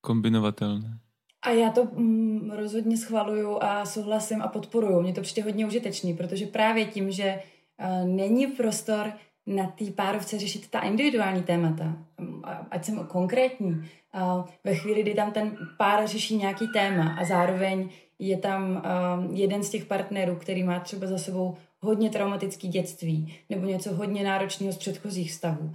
[0.00, 0.98] kombinovatelné.
[1.44, 5.02] A já to mm, rozhodně schvaluju a souhlasím a podporuju.
[5.02, 7.42] Mně to přijde hodně užitečný, protože právě tím, že
[7.80, 9.12] uh, není prostor
[9.46, 11.96] na té párovce řešit ta individuální témata,
[12.70, 17.88] ať jsem konkrétní, uh, ve chvíli, kdy tam ten pár řeší nějaký téma a zároveň
[18.18, 23.34] je tam uh, jeden z těch partnerů, který má třeba za sebou hodně traumatický dětství
[23.50, 25.74] nebo něco hodně náročného z předchozích Eh,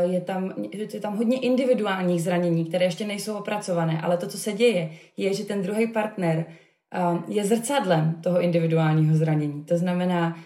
[0.00, 4.52] je tam, je tam hodně individuálních zranění, které ještě nejsou opracované, ale to, co se
[4.52, 6.44] děje, je, že ten druhý partner
[6.94, 9.64] eh, je zrcadlem toho individuálního zranění.
[9.64, 10.38] To znamená,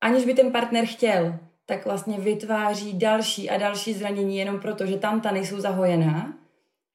[0.00, 4.96] aniž by ten partner chtěl, tak vlastně vytváří další a další zranění jenom proto, že
[4.96, 6.34] tam ta nejsou zahojená,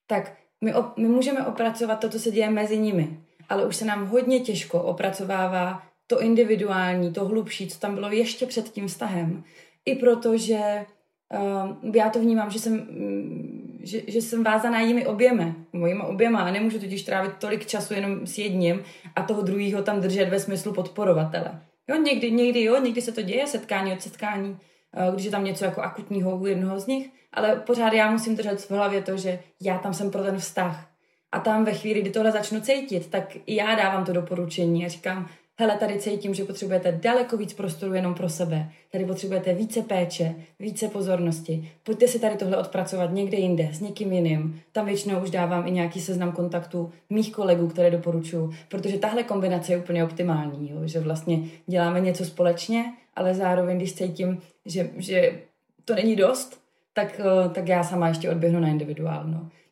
[0.07, 3.19] tak my, op- my můžeme opracovat to, co se děje mezi nimi,
[3.49, 8.45] ale už se nám hodně těžko opracovává to individuální, to hlubší, co tam bylo ještě
[8.45, 9.43] před tím vztahem.
[9.85, 10.85] I protože
[11.33, 16.41] uh, já to vnímám, že jsem, mm, že, že jsem vázaná jimi oběma, mojima oběma
[16.41, 18.83] a nemůžu totiž trávit tolik času jenom s jedním
[19.15, 21.61] a toho druhého tam držet ve smyslu podporovatele.
[21.87, 24.57] Jo, někdy, někdy jo, někdy se to děje, setkání od setkání,
[24.97, 28.35] eh, když je tam něco jako akutního u jednoho z nich, ale pořád já musím
[28.35, 30.89] držet v hlavě to, že já tam jsem pro ten vztah.
[31.31, 34.89] A tam ve chvíli, kdy tohle začnu cítit, tak i já dávám to doporučení a
[34.89, 38.69] říkám, hele, tady cítím, že potřebujete daleko víc prostoru jenom pro sebe.
[38.91, 41.71] Tady potřebujete více péče, více pozornosti.
[41.83, 44.61] Pojďte si tady tohle odpracovat někde jinde, s někým jiným.
[44.71, 49.73] Tam většinou už dávám i nějaký seznam kontaktů mých kolegů, které doporučuji, protože tahle kombinace
[49.73, 50.77] je úplně optimální, jo?
[50.85, 55.39] že vlastně děláme něco společně, ale zároveň, když cítím, že, že
[55.85, 56.61] to není dost,
[56.93, 59.25] tak, eh, tak já sama ještě odběhnu na individuál.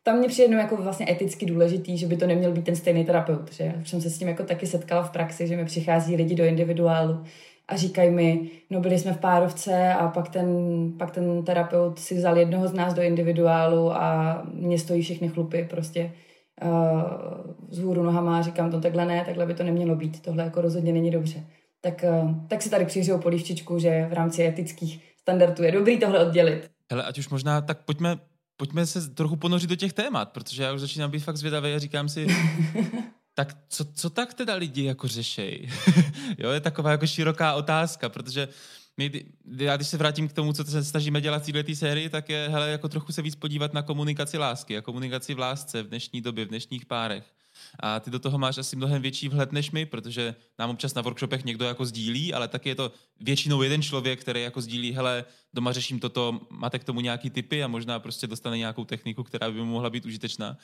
[0.08, 3.06] No tam mě přijde jako vlastně eticky důležitý, že by to neměl být ten stejný
[3.06, 3.54] terapeut.
[3.54, 3.74] Že?
[3.82, 6.46] Už jsem se s tím jako taky setkala v praxi, že mi přichází lidi do
[6.46, 7.24] individuálu
[7.68, 10.48] a říkají mi, no byli jsme v párovce a pak ten,
[10.98, 15.68] pak ten terapeut si vzal jednoho z nás do individuálu a mě stojí všechny chlupy
[15.70, 16.12] prostě
[16.64, 17.02] uh,
[17.70, 20.62] z hůru nohama a říkám to takhle ne, takhle by to nemělo být, tohle jako
[20.62, 21.44] rozhodně není dobře.
[21.82, 26.26] Tak, uh, tak si tady přihřeju polívčičku, že v rámci etických standardů je dobrý tohle
[26.26, 26.70] oddělit.
[26.92, 28.18] Hele, ať už možná, tak pojďme
[28.58, 31.80] pojďme se trochu ponořit do těch témat, protože já už začínám být fakt zvědavý a
[31.80, 32.28] říkám si,
[33.34, 35.70] tak co, co tak teda lidi jako řešej?
[36.38, 38.48] jo, je taková jako široká otázka, protože
[38.98, 39.26] my,
[39.58, 42.50] já když se vrátím k tomu, co se snažíme dělat v této sérii, tak je
[42.52, 46.22] hele, jako trochu se víc podívat na komunikaci lásky a komunikaci v lásce v dnešní
[46.22, 47.24] době, v dnešních párech.
[47.80, 51.02] A ty do toho máš asi mnohem větší vhled než my, protože nám občas na
[51.02, 55.26] workshopech někdo jako sdílí, ale taky je to většinou jeden člověk, který jako sdílí, hele,
[55.54, 59.52] doma řeším toto, máte k tomu nějaký typy a možná prostě dostane nějakou techniku, která
[59.52, 60.58] by mu mohla být užitečná.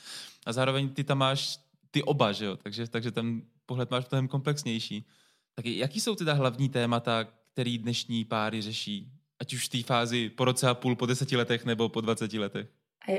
[0.46, 1.58] A zároveň ty tam máš
[1.90, 2.56] ty oba, že jo?
[2.56, 5.06] Takže, takže ten pohled máš mnohem komplexnější.
[5.54, 9.12] Tak jaký jsou teda hlavní témata, který dnešní páry řeší?
[9.40, 12.38] Ať už v té fázi po roce a půl, po deseti letech nebo po dvaceti
[12.38, 12.66] letech?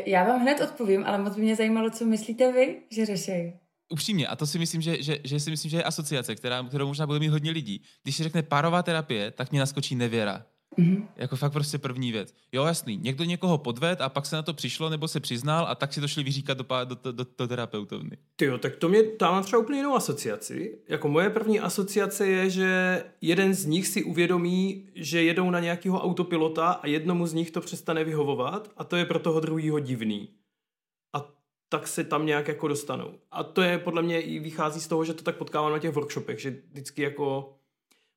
[0.05, 3.53] Já vám hned odpovím, ale moc by mě zajímalo, co myslíte vy, že řešejí
[3.91, 6.87] upřímně, a to si myslím, že, že, že si myslím, že je asociace, která, kterou
[6.87, 7.83] možná bude mít hodně lidí.
[8.03, 10.45] Když se řekne párová terapie, tak mě naskočí nevěra.
[10.77, 11.07] Mm-hmm.
[11.15, 12.33] Jako fakt prostě první věc.
[12.51, 15.75] Jo, jasný, někdo někoho podved a pak se na to přišlo nebo se přiznal a
[15.75, 18.17] tak si to šli vyříkat do, do, do, do, do terapeutovny.
[18.35, 20.79] Ty jo, tak to mě tam třeba úplně jinou asociaci.
[20.89, 26.03] Jako moje první asociace je, že jeden z nich si uvědomí, že jedou na nějakého
[26.03, 30.29] autopilota a jednomu z nich to přestane vyhovovat a to je pro toho druhého divný
[31.71, 33.13] tak se tam nějak jako dostanou.
[33.31, 35.91] A to je podle mě i vychází z toho, že to tak potkávám na těch
[35.91, 37.53] workshopech, že vždycky jako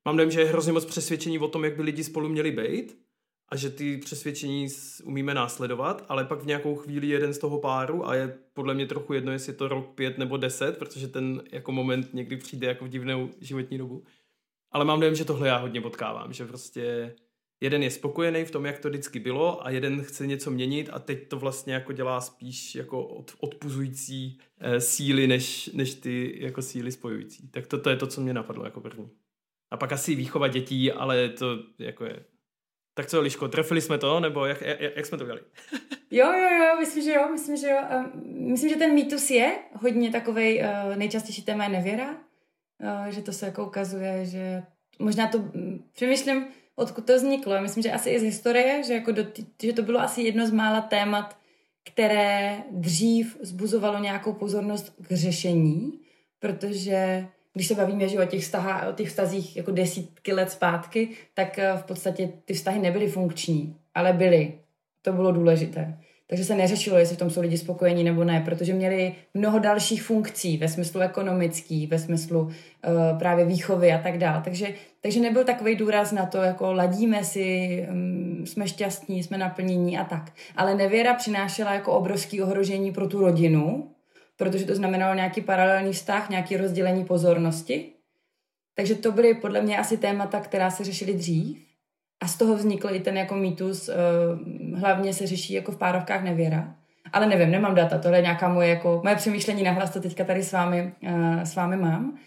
[0.05, 2.97] mám dojem, že je hrozně moc přesvědčení o tom, jak by lidi spolu měli být
[3.49, 4.67] a že ty přesvědčení
[5.03, 8.85] umíme následovat, ale pak v nějakou chvíli jeden z toho páru a je podle mě
[8.85, 12.67] trochu jedno, jestli je to rok, pět nebo deset, protože ten jako moment někdy přijde
[12.67, 14.03] jako v divnou životní dobu.
[14.71, 17.15] Ale mám dojem, že tohle já hodně potkávám, že prostě
[17.61, 20.99] jeden je spokojený v tom, jak to vždycky bylo a jeden chce něco měnit a
[20.99, 26.61] teď to vlastně jako dělá spíš jako od, odpuzující e, síly, než, než ty jako
[26.61, 27.47] síly spojující.
[27.47, 29.09] Tak to, to je to, co mě napadlo jako první.
[29.71, 32.25] A pak asi výchova dětí, ale to jako je...
[32.97, 35.41] Tak co, Liško, trefili jsme to, nebo jak, jak, jak jsme to dělali?
[36.11, 37.77] jo, jo, jo, myslím, že jo, myslím, že jo.
[38.25, 42.17] Myslím, že ten mýtus je hodně takovej, uh, nejčastější téma je nevěra,
[43.09, 44.63] že to se jako ukazuje, že
[44.99, 47.61] možná to, mm, přemýšlím, odkud to vzniklo.
[47.61, 49.23] Myslím, že asi i z historie, že, jako do,
[49.63, 51.37] že to bylo asi jedno z mála témat,
[51.83, 55.99] které dřív zbuzovalo nějakou pozornost k řešení,
[56.39, 61.09] protože když se bavíme že o, těch vztah, o těch vztazích jako desítky let zpátky,
[61.33, 64.53] tak eh, v podstatě ty vztahy nebyly funkční, ale byly.
[65.01, 65.97] To bylo důležité.
[66.27, 70.03] Takže se neřešilo, jestli v tom jsou lidi spokojení nebo ne, protože měli mnoho dalších
[70.03, 72.51] funkcí ve smyslu ekonomický, ve smyslu uh,
[73.19, 74.41] právě výchovy a tak dále.
[74.43, 79.97] Takže, takže nebyl takový důraz na to, jako ladíme si, um, jsme šťastní, jsme naplnění
[79.97, 80.31] a tak.
[80.55, 83.91] Ale nevěra přinášela jako obrovský ohrožení pro tu rodinu,
[84.37, 87.91] protože to znamenalo nějaký paralelní vztah, nějaký rozdělení pozornosti.
[88.75, 91.64] Takže to byly podle mě asi témata, která se řešily dřív.
[92.23, 96.23] A z toho vznikl i ten jako mýtus, uh, hlavně se řeší jako v párovkách
[96.23, 96.75] nevěra.
[97.13, 100.43] Ale nevím, nemám data, tohle je nějaká moje, jako, moje přemýšlení nahlas, to teďka tady
[100.43, 102.17] s vámi, uh, s vámi mám.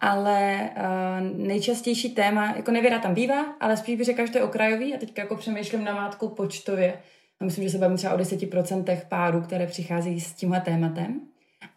[0.00, 4.44] Ale uh, nejčastější téma, jako nevěra tam bývá, ale spíš bych řekla, že to je
[4.44, 6.98] okrajový a teďka jako přemýšlím na mátku počtově.
[7.40, 11.20] A myslím, že se bavím třeba o 10% párů, které přichází s tímhle tématem.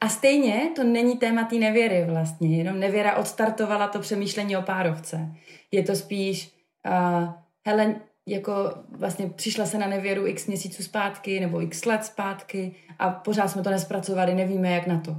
[0.02, 5.32] A stejně to není téma té nevěry vlastně, jenom nevěra odstartovala to přemýšlení o párovce.
[5.72, 6.52] Je to spíš
[6.88, 7.30] uh,
[7.68, 7.96] hele,
[8.28, 8.54] jako
[8.90, 13.64] vlastně přišla se na nevěru x měsíců zpátky nebo x let zpátky a pořád jsme
[13.64, 15.18] to nespracovali, nevíme jak na to.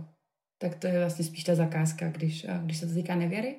[0.59, 3.57] Tak to je vlastně spíš ta zakázka, když, když se to týká nevěry.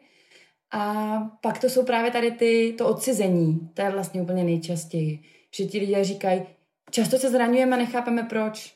[0.72, 5.20] A pak to jsou právě tady ty, to odcizení, to je vlastně úplně nejčastěji.
[5.56, 6.42] Že ti lidé říkají,
[6.92, 8.76] často se zraňujeme a nechápeme proč.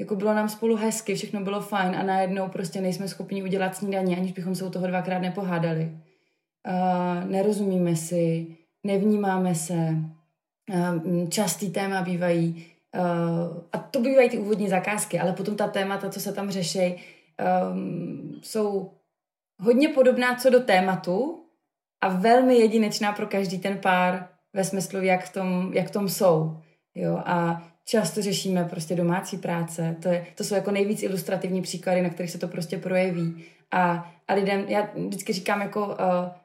[0.00, 4.16] jako bylo nám spolu hezky, všechno bylo fajn a najednou prostě nejsme schopni udělat snídaní,
[4.16, 5.98] aniž bychom se u toho dvakrát nepohádali.
[6.68, 8.56] Uh, nerozumíme si,
[8.88, 9.94] nevnímáme se,
[10.74, 16.10] uh, častý téma bývají, uh, a to bývají ty úvodní zakázky, ale potom ta témata,
[16.10, 16.96] co se tam řeší,
[17.72, 18.92] um, jsou
[19.60, 21.44] hodně podobná co do tématu
[22.00, 26.08] a velmi jedinečná pro každý ten pár ve smyslu, jak v tom, jak v tom
[26.08, 26.60] jsou.
[26.94, 27.22] Jo?
[27.24, 29.96] A často řešíme prostě domácí práce.
[30.02, 33.44] To, je, to jsou jako nejvíc ilustrativní příklady, na kterých se to prostě projeví.
[33.70, 35.94] A, a lidem, já vždycky říkám, jako uh,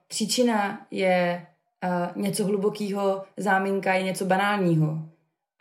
[0.08, 1.46] příčina je
[2.16, 5.00] něco hlubokého, záminka je něco banálního.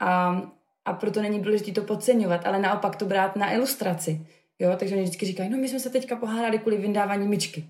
[0.00, 0.42] A,
[0.84, 4.26] a proto není důležité to podceňovat, ale naopak to brát na ilustraci.
[4.58, 7.64] Jo, takže oni vždycky říkají, no my jsme se teďka pohádali kvůli vyndávání myčky.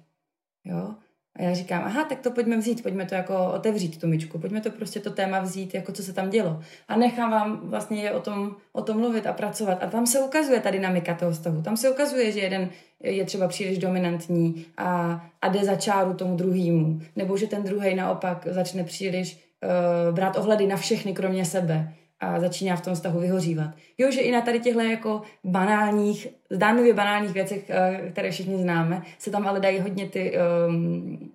[0.65, 0.95] Jo,
[1.37, 4.61] a já říkám, aha, tak to pojďme vzít, pojďme to jako otevřít tu myčku, pojďme
[4.61, 6.61] to prostě to téma vzít, jako co se tam dělo.
[6.89, 9.79] A nechám vám vlastně je o tom, o tom mluvit a pracovat.
[9.83, 11.63] A tam se ukazuje ta dynamika toho vztahu.
[11.63, 12.69] Tam se ukazuje, že jeden
[13.03, 17.01] je třeba příliš dominantní a, a jde za čáru tomu druhému.
[17.17, 22.41] Nebo že ten druhý naopak začne příliš uh, brát ohledy na všechny, kromě sebe a
[22.41, 23.71] začíná v tom vztahu vyhořívat.
[23.99, 29.03] Jo, že i na tady těchto jako banálních, zdánlivě banálních věcech, eh, které všichni známe,
[29.19, 30.33] se tam ale dají hodně ty,
[30.69, 31.33] um,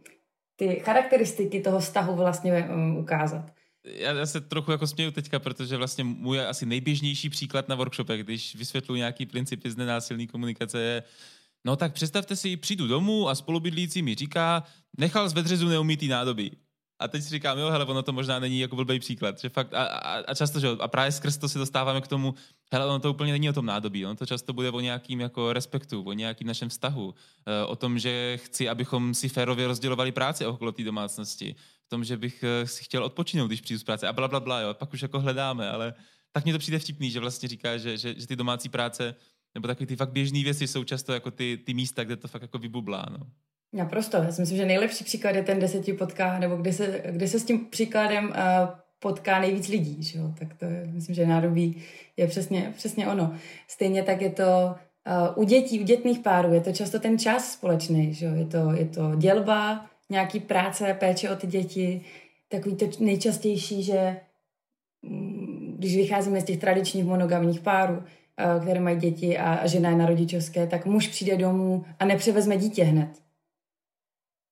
[0.56, 3.52] ty charakteristiky toho vztahu vlastně um, ukázat.
[3.86, 8.24] Já, já se trochu jako směju teďka, protože vlastně můj asi nejběžnější příklad na workshopech,
[8.24, 11.04] když vysvětluji nějaký principy z nenásilné komunikace, je,
[11.66, 14.64] no tak představte si, přijdu domů a spolubydlící mi říká,
[14.98, 16.52] nechal z vedřezu neumítý nádobí.
[17.00, 19.40] A teď si říkám, jo, hele, ono to možná není jako blbý příklad.
[19.40, 22.36] Že fakt, a, a, a, často, že a právě skrz to si dostáváme k tomu,
[22.72, 25.54] hele, ono to úplně není o tom nádobí, ono to často bude o nějakým jako
[25.54, 30.46] respektu, o nějakým našem vztahu, eh, o tom, že chci, abychom si férově rozdělovali práci
[30.46, 31.56] okolo té domácnosti,
[31.86, 34.40] v tom, že bych eh, si chtěl odpočinout, když přijdu z práce a bla, bla,
[34.40, 35.94] bla, jo, pak už jako hledáme, ale
[36.32, 39.16] tak mi to přijde vtipný, že vlastně říká, že, že, že ty domácí práce
[39.56, 42.42] nebo takové ty fakt běžné věci jsou často jako ty, ty místa, kde to fakt
[42.42, 43.06] jako vybublá.
[43.12, 43.18] No.
[43.74, 44.18] Naprosto.
[44.18, 47.04] Já si myslím, že nejlepší příklad je ten, kde se ti potká, nebo kde se,
[47.12, 48.34] kde se s tím příkladem uh,
[49.00, 50.04] potká nejvíc lidí.
[50.04, 50.34] Že jo?
[50.40, 51.84] Tak to je, myslím, že nádobí
[52.18, 53.34] je přesně, přesně ono.
[53.68, 54.76] Stejně tak je to
[55.36, 58.14] uh, u dětí, u dětných párů, je to často ten čas společný.
[58.14, 58.36] Že jo?
[58.36, 62.02] Je, to, je to dělba, nějaký práce, péče o ty děti.
[62.50, 64.18] Takový to nejčastější, že
[65.02, 69.90] mm, když vycházíme z těch tradičních monogamních párů, uh, které mají děti a, a žena
[69.90, 73.27] je na rodičovské, tak muž přijde domů a nepřevezme dítě hned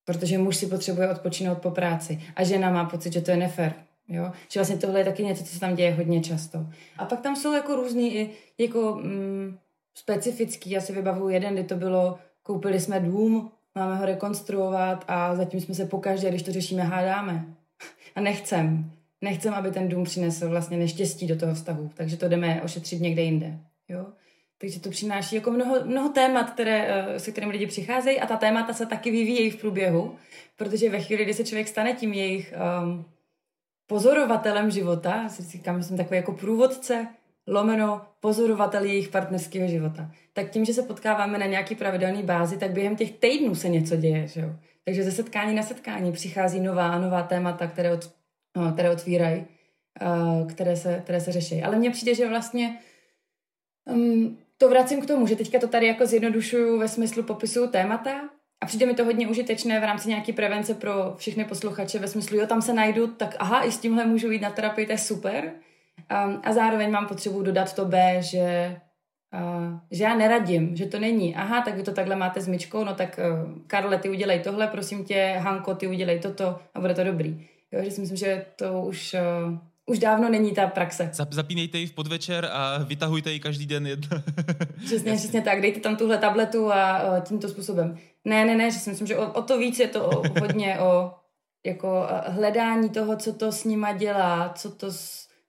[0.06, 3.74] protože muž si potřebuje odpočinout po práci a žena má pocit, že to je nefér.
[4.08, 4.32] Jo?
[4.50, 6.66] Že vlastně tohle je taky něco, co se tam děje hodně často.
[6.98, 9.58] A pak tam jsou jako různý i jako mm,
[9.96, 15.36] specifický, já si vybavuju jeden, kdy to bylo, koupili jsme dům, máme ho rekonstruovat a
[15.36, 17.46] zatím jsme se pokaždé, když to řešíme, hádáme.
[18.16, 18.92] A nechcem.
[19.22, 23.22] Nechcem, aby ten dům přinesl vlastně neštěstí do toho vztahu, takže to jdeme ošetřit někde
[23.22, 23.60] jinde.
[23.90, 24.06] Jo?
[24.66, 28.38] Takže to přináší jako mnoho, mnoho témat, které, eh, se kterými lidi přicházejí a ta
[28.38, 30.16] témata se taky vyvíjejí v průběhu,
[30.58, 33.06] protože ve chvíli, kdy se člověk stane tím jejich um,
[33.88, 37.08] pozorovatelem života, si říkám, že jsem takový jako průvodce,
[37.48, 40.12] lomeno pozorovatel jejich partnerského života.
[40.34, 43.96] Tak tím, že se potkáváme na nějaký pravidelný bázi, tak během těch týdnů se něco
[43.96, 44.28] děje.
[44.28, 44.50] Že jo?
[44.86, 48.12] Takže ze setkání na setkání přichází nová a nová témata, které, od,
[48.58, 49.46] no, které otvírají,
[50.02, 51.64] uh, které, se, které se řeší.
[51.64, 52.80] Ale mně přijde, že vlastně
[53.86, 58.30] um, to vracím k tomu, že teďka to tady jako zjednodušuju ve smyslu popisu témata
[58.62, 62.38] a přijde mi to hodně užitečné v rámci nějaké prevence pro všechny posluchače ve smyslu,
[62.38, 64.98] jo, tam se najdu, tak aha, i s tímhle můžu jít na terapii, to je
[64.98, 65.44] super.
[65.46, 68.78] Um, a zároveň mám potřebu dodat to B, že,
[69.34, 72.84] uh, že já neradím, že to není, aha, tak vy to takhle máte s myčkou,
[72.84, 76.94] no tak uh, Karle, ty udělej tohle, prosím tě, Hanko, ty udělej toto a bude
[76.94, 77.48] to dobrý.
[77.72, 81.12] Jo, že si myslím, že to už uh, už dávno není ta praxe.
[81.32, 84.18] Zapínejte ji v podvečer a vytahujte ji každý den jedno.
[84.86, 85.62] přesně, přesně tak.
[85.62, 87.98] Dejte tam tuhle tabletu a o, tímto způsobem.
[88.26, 90.80] Ne, ne, ne, že si myslím, že o, o to víc je to o, hodně
[90.80, 91.14] o
[91.66, 94.88] jako hledání toho, co to s nima dělá, co to,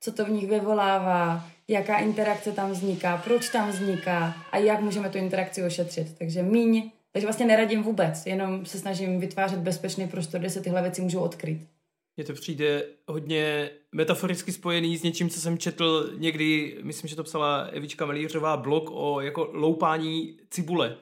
[0.01, 5.11] co to v nich vyvolává, jaká interakce tam vzniká, proč tam vzniká a jak můžeme
[5.11, 6.19] tu interakci ošetřit.
[6.19, 10.83] Takže míň, takže vlastně neradím vůbec, jenom se snažím vytvářet bezpečný prostor, kde se tyhle
[10.83, 11.76] věci můžou odkryt.
[12.17, 17.25] Mně to přijde hodně metaforicky spojený s něčím, co jsem četl někdy, myslím, že to
[17.25, 20.97] psala Evička Melířová, blog o jako loupání cibule.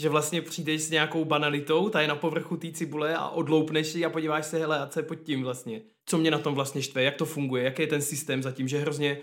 [0.00, 4.04] Že vlastně přijdeš s nějakou banalitou, ta je na povrchu té cibule a odloupneš ji
[4.04, 5.82] a podíváš se, hele, a co je pod tím vlastně?
[6.06, 8.78] Co mě na tom vlastně štve, jak to funguje, jaký je ten systém zatím, že
[8.78, 9.18] hrozně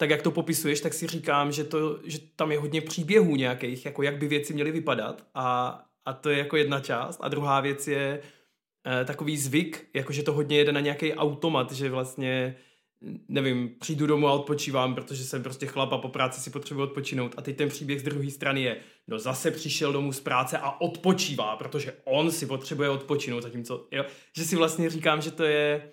[0.00, 3.84] tak jak to popisuješ, tak si říkám, že, to, že tam je hodně příběhů nějakých,
[3.84, 7.20] jako jak by věci měly vypadat a, a to je jako jedna část.
[7.22, 8.22] A druhá věc je,
[9.04, 12.56] takový zvyk, jakože to hodně jede na nějaký automat, že vlastně
[13.28, 17.34] nevím, přijdu domů a odpočívám, protože jsem prostě chlap a po práci si potřebuji odpočinout.
[17.36, 18.76] A teď ten příběh z druhé strany je,
[19.08, 24.04] no zase přišel domů z práce a odpočívá, protože on si potřebuje odpočinout, zatímco, jo,
[24.36, 25.92] že si vlastně říkám, že to je,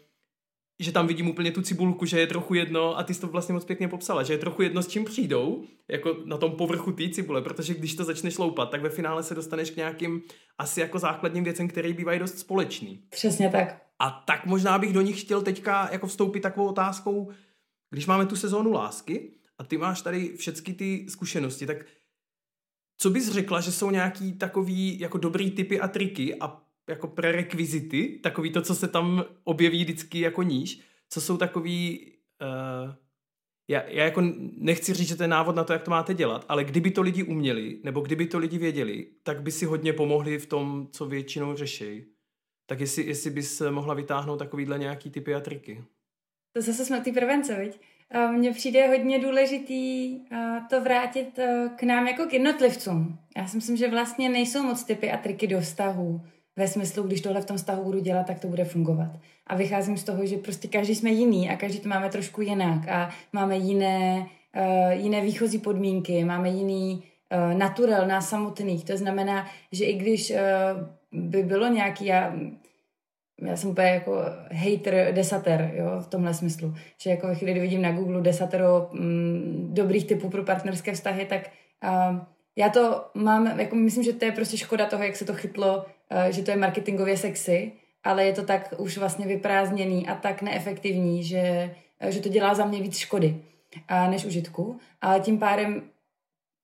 [0.80, 3.54] že tam vidím úplně tu cibulku, že je trochu jedno, a ty jsi to vlastně
[3.54, 7.10] moc pěkně popsala, že je trochu jedno, s čím přijdou, jako na tom povrchu té
[7.10, 10.22] cibule, protože když to začneš loupat, tak ve finále se dostaneš k nějakým
[10.58, 13.04] asi jako základním věcem, které bývají dost společný.
[13.10, 13.82] Přesně tak.
[14.00, 17.32] A tak možná bych do nich chtěl teďka jako vstoupit takovou otázkou,
[17.90, 21.78] když máme tu sezónu lásky a ty máš tady všechny ty zkušenosti, tak
[22.98, 28.20] co bys řekla, že jsou nějaký takový jako dobrý typy a triky a jako prerekvizity,
[28.24, 32.12] takový to, co se tam objeví vždycky jako níž, co jsou takový,
[32.42, 32.94] uh,
[33.68, 34.22] já, já jako
[34.58, 37.02] nechci říct, že to je návod na to, jak to máte dělat, ale kdyby to
[37.02, 41.06] lidi uměli, nebo kdyby to lidi věděli, tak by si hodně pomohli v tom, co
[41.06, 42.06] většinou řeší.
[42.70, 45.84] Tak jestli, jestli bys mohla vytáhnout takovýhle nějaký typy a triky.
[46.54, 47.80] To zase jsme ty prevence, viď?
[48.32, 50.20] Mně přijde hodně důležitý
[50.70, 51.40] to vrátit
[51.76, 53.20] k nám jako k jednotlivcům.
[53.38, 56.22] Já si myslím, že vlastně nejsou moc typy a triky do vztahu
[56.58, 59.12] ve smyslu, když tohle v tom vztahu budu dělat, tak to bude fungovat.
[59.48, 62.88] A vycházím z toho, že prostě každý jsme jiný a každý to máme trošku jinak
[62.88, 67.04] a máme jiné, uh, jiné výchozí podmínky, máme jiný
[67.54, 68.86] uh, naturel nás samotných.
[68.86, 70.40] To znamená, že i když uh,
[71.30, 72.36] by bylo nějaký, já,
[73.42, 74.16] já jsem úplně jako
[74.52, 79.70] hater desater, jo, v tomhle smyslu, že jako chvíli, kdy vidím na Google desatero mm,
[79.74, 81.50] dobrých typů pro partnerské vztahy, tak
[81.84, 82.18] uh,
[82.58, 85.86] já to mám, jako myslím, že to je prostě škoda toho, jak se to chytlo
[86.10, 87.72] Eh, že to je marketingově sexy,
[88.04, 92.54] ale je to tak už vlastně vyprázdněný a tak neefektivní, že, eh, že to dělá
[92.54, 93.42] za mě víc škody
[94.10, 94.80] než užitku.
[95.02, 95.90] Ale tím pádem,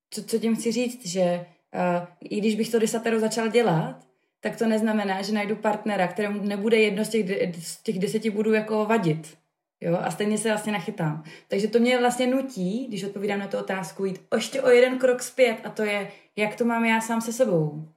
[0.10, 3.96] co, co tím chci říct, že uh, i když bych to desatero začal dělat,
[4.40, 7.26] tak to neznamená, že najdu partnera, kterému nebude jedno z těch,
[7.64, 9.38] z těch deseti budů jako vadit.
[9.84, 10.00] Jo?
[10.02, 11.24] A stejně se vlastně nachytám.
[11.48, 15.22] Takže to mě vlastně nutí, když odpovídám na tu otázku, jít ještě o jeden krok
[15.22, 17.88] zpět a to je, jak to mám já sám se sebou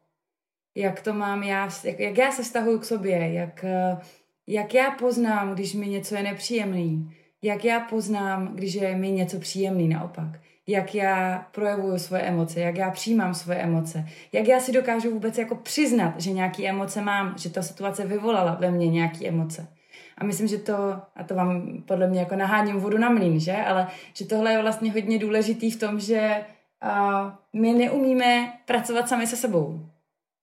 [0.76, 3.98] jak to mám já, jak, jak já se vztahuju k sobě, jak, eh,
[4.46, 9.38] jak já poznám, když mi něco je nepříjemný, jak já poznám, když je mi něco
[9.38, 14.72] příjemný naopak, jak já projevuju svoje emoce, jak já přijímám svoje emoce, jak já si
[14.72, 19.28] dokážu vůbec jako přiznat, že nějaký emoce mám, že ta situace vyvolala ve mně nějaký
[19.28, 19.68] emoce.
[20.18, 20.74] A myslím, že to,
[21.16, 23.56] a to vám podle mě jako naháním vodu na mlín, že?
[23.56, 26.44] Ale že tohle je vlastně hodně důležitý v tom, že
[26.84, 29.80] uh, my neumíme pracovat sami se sebou.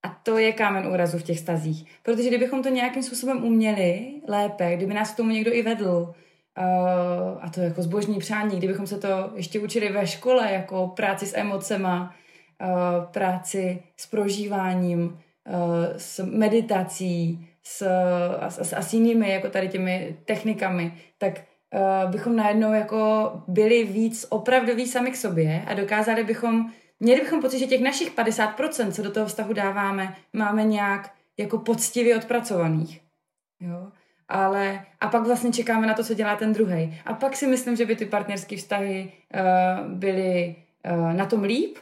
[0.05, 1.85] A to je kámen úrazu v těch stazích.
[2.03, 6.13] Protože kdybychom to nějakým způsobem uměli lépe, kdyby nás k tomu někdo i vedl,
[6.57, 11.25] uh, a to jako zbožní přání, kdybychom se to ještě učili ve škole, jako práci
[11.25, 12.15] s emocema,
[12.61, 15.17] uh, práci s prožíváním, uh,
[15.97, 23.31] s meditací, s, a s jinými jako tady těmi technikami, tak uh, bychom najednou jako
[23.47, 26.69] byli víc opravdoví sami k sobě a dokázali bychom
[27.03, 31.57] Měli bychom pocit, že těch našich 50%, co do toho vztahu dáváme, máme nějak jako
[31.57, 33.01] poctivě odpracovaných.
[33.59, 33.91] Jo?
[34.27, 36.99] Ale a pak vlastně čekáme na to, co dělá ten druhý.
[37.05, 40.55] A pak si myslím, že by ty partnerské vztahy uh, byly
[40.91, 41.77] uh, na tom líp,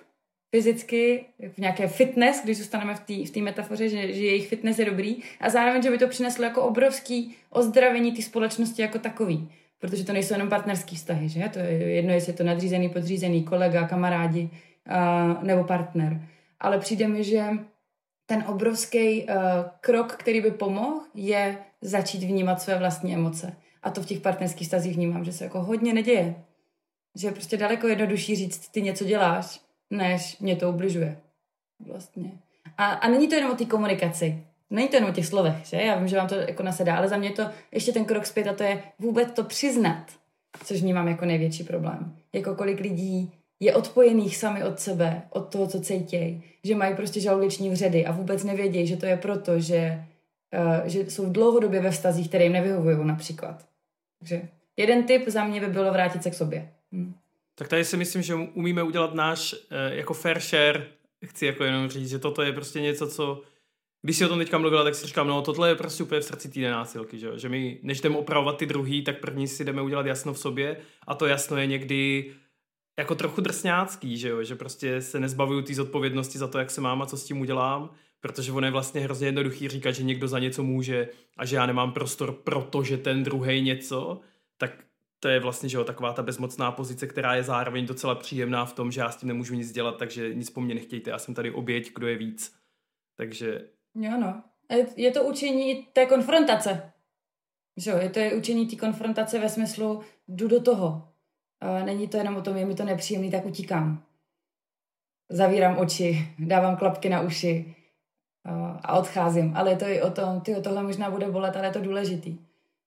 [0.51, 4.85] fyzicky, v nějaké fitness, když zůstaneme v té v metafoře, že, že jejich fitness je
[4.85, 9.51] dobrý, a zároveň, že by to přineslo jako obrovský ozdravení té společnosti jako takový.
[9.79, 11.49] Protože to nejsou jenom partnerské vztahy, že?
[11.53, 14.49] To je jedno, jestli je to nadřízený, podřízený, kolega, kamarádi,
[14.89, 16.27] uh, nebo partner.
[16.59, 17.45] Ale přijde mi, že
[18.25, 19.35] ten obrovský uh,
[19.79, 23.55] krok, který by pomohl, je začít vnímat své vlastní emoce.
[23.83, 26.35] A to v těch partnerských stazích vnímám, že se jako hodně neděje.
[27.15, 29.61] Že je prostě daleko jednodušší říct, ty něco děláš,
[29.91, 31.17] než mě to ubližuje.
[31.87, 32.31] Vlastně.
[32.77, 34.43] A, a není to jenom o té komunikaci.
[34.69, 35.77] Není to jenom o těch slovech, že?
[35.77, 38.47] Já vím, že vám to jako nasedá, ale za mě to ještě ten krok zpět
[38.47, 40.05] a to je vůbec to přiznat,
[40.63, 42.15] což vnímám jako největší problém.
[42.33, 47.19] Jako kolik lidí je odpojených sami od sebe, od toho, co cítějí, že mají prostě
[47.19, 50.03] žaludeční vředy a vůbec nevědějí, že to je proto, že,
[50.81, 53.65] uh, že jsou dlouhodobě ve vztazích, které jim nevyhovují například.
[54.19, 54.41] Takže
[54.77, 56.69] jeden tip za mě by bylo vrátit se k sobě.
[56.91, 57.13] Hm.
[57.61, 59.59] Tak tady si myslím, že umíme udělat náš uh,
[59.89, 60.87] jako fair share.
[61.25, 63.41] Chci jako jenom říct, že toto je prostě něco, co
[64.01, 66.25] když si o tom teďka mluvila, tak si říkám, no tohle je prostě úplně v
[66.25, 69.81] srdci té násilky, že, že my, než jdeme opravovat ty druhý, tak první si jdeme
[69.81, 72.31] udělat jasno v sobě a to jasno je někdy
[72.99, 76.81] jako trochu drsňácký, že jo, že prostě se nezbavuju té zodpovědnosti za to, jak se
[76.81, 77.89] mám a co s tím udělám,
[78.21, 81.65] protože ono je vlastně hrozně jednoduchý říkat, že někdo za něco může a že já
[81.65, 84.19] nemám prostor, protože ten druhý něco,
[84.57, 84.71] tak
[85.23, 88.73] to je vlastně, že jo, taková ta bezmocná pozice, která je zároveň docela příjemná v
[88.73, 91.33] tom, že já s tím nemůžu nic dělat, takže nic po mně nechtějte, já jsem
[91.33, 92.55] tady oběť, kdo je víc.
[93.17, 93.61] Takže...
[93.95, 94.43] Jo, no.
[94.95, 96.91] Je to učení té konfrontace.
[97.77, 101.13] Že jo, je to je učení té konfrontace ve smyslu, jdu do toho.
[101.85, 104.03] Není to jenom o tom, je mi to nepříjemný, tak utíkám.
[105.29, 107.75] Zavírám oči, dávám klapky na uši
[108.83, 109.53] a odcházím.
[109.57, 112.37] Ale je to i o tom, ty tohle možná bude bolet, ale je to důležitý.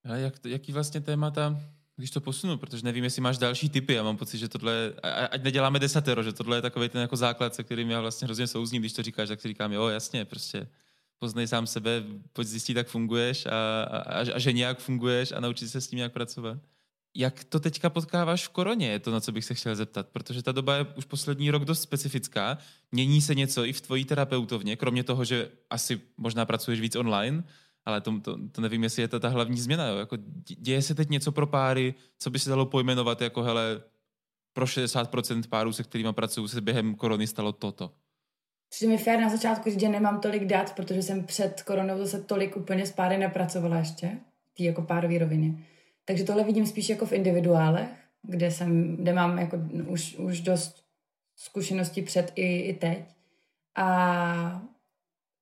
[0.05, 1.57] A jak, jaký vlastně témata,
[1.97, 4.93] když to posunu, protože nevím, jestli máš další typy, já mám pocit, že tohle,
[5.31, 8.47] ať neděláme desatero, že tohle je takový ten jako základ, se kterým já vlastně hrozně
[8.47, 10.69] souzním, když to říkáš, tak si říkám, jo, jasně, prostě
[11.19, 15.69] poznej sám sebe, pojď zjistit, jak funguješ a, a, a že nějak funguješ a naučit
[15.69, 16.59] se s tím nějak pracovat.
[17.17, 20.43] Jak to teďka potkáváš v koroně, je to, na co bych se chtěl zeptat, protože
[20.43, 22.59] ta doba je už poslední rok dost specifická.
[22.93, 27.45] Mění se něco i v tvojí terapeutovně, kromě toho, že asi možná pracuješ víc online,
[27.87, 29.87] ale to, to, to nevím, jestli je to ta hlavní změna.
[29.87, 29.97] Jo?
[29.97, 30.17] Jako
[30.59, 33.83] děje se teď něco pro páry, co by se dalo pojmenovat jako, hele,
[34.53, 37.91] pro 60% párů, se kterými pracuju, se během korony stalo toto.
[38.71, 42.23] Přijde mi fér na začátku říct, že nemám tolik dat, protože jsem před koronou zase
[42.23, 44.19] tolik úplně s páry nepracovala ještě,
[44.55, 45.55] tý jako párový rovině.
[46.05, 47.89] Takže tohle vidím spíš jako v individuálech,
[48.23, 50.85] kde, jsem, kde mám jako už, už dost
[51.37, 53.05] zkušeností před i, i teď.
[53.77, 54.63] A,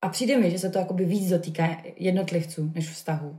[0.02, 3.38] a přijde mi, že se to jakoby víc dotýká jednotlivců než vztahů.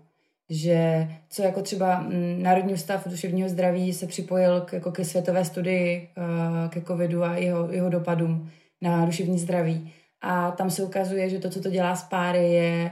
[0.49, 5.45] Že co jako třeba mm, Národní ústav duševního zdraví se připojil k, jako ke světové
[5.45, 8.51] studii uh, ke covidu a jeho, jeho dopadům
[8.81, 9.93] na duševní zdraví.
[10.21, 12.91] A tam se ukazuje, že to, co to dělá s páry, je,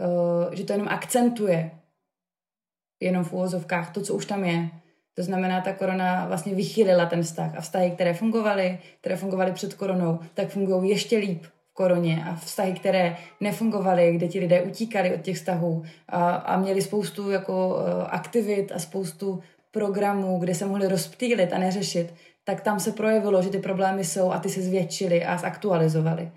[0.00, 1.70] uh, že to jenom akcentuje
[3.00, 4.68] jenom v úvozovkách to, co už tam je.
[5.14, 9.74] To znamená, ta korona vlastně vychýlila ten vztah a vztahy, které fungovaly, které fungovaly před
[9.74, 11.44] koronou, tak fungují ještě líp
[11.74, 16.82] koroně a vztahy, které nefungovaly, kde ti lidé utíkali od těch vztahů a, a měli
[16.82, 22.14] spoustu jako uh, aktivit a spoustu programů, kde se mohli rozptýlit a neřešit,
[22.44, 26.30] tak tam se projevilo, že ty problémy jsou a ty se zvětšily a zaktualizovaly.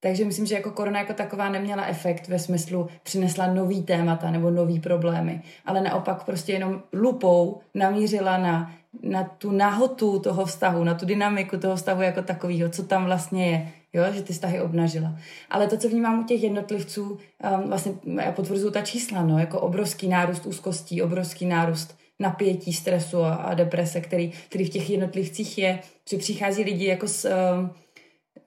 [0.00, 4.50] Takže myslím, že jako korona jako taková neměla efekt ve smyslu přinesla nový témata nebo
[4.50, 8.72] nový problémy, ale naopak prostě jenom lupou namířila na,
[9.02, 13.50] na tu nahotu toho vztahu, na tu dynamiku toho vztahu jako takového, co tam vlastně
[13.50, 15.18] je, jo, že ty vztahy obnažila.
[15.50, 17.92] Ale to, co vnímám u těch jednotlivců, um, vlastně
[18.24, 23.54] já potvrzuju ta čísla, no, jako obrovský nárůst úzkostí, obrovský nárůst napětí, stresu a, a
[23.54, 25.78] deprese, který, který v těch jednotlivcích je,
[26.10, 27.70] že přichází lidi jako s, um,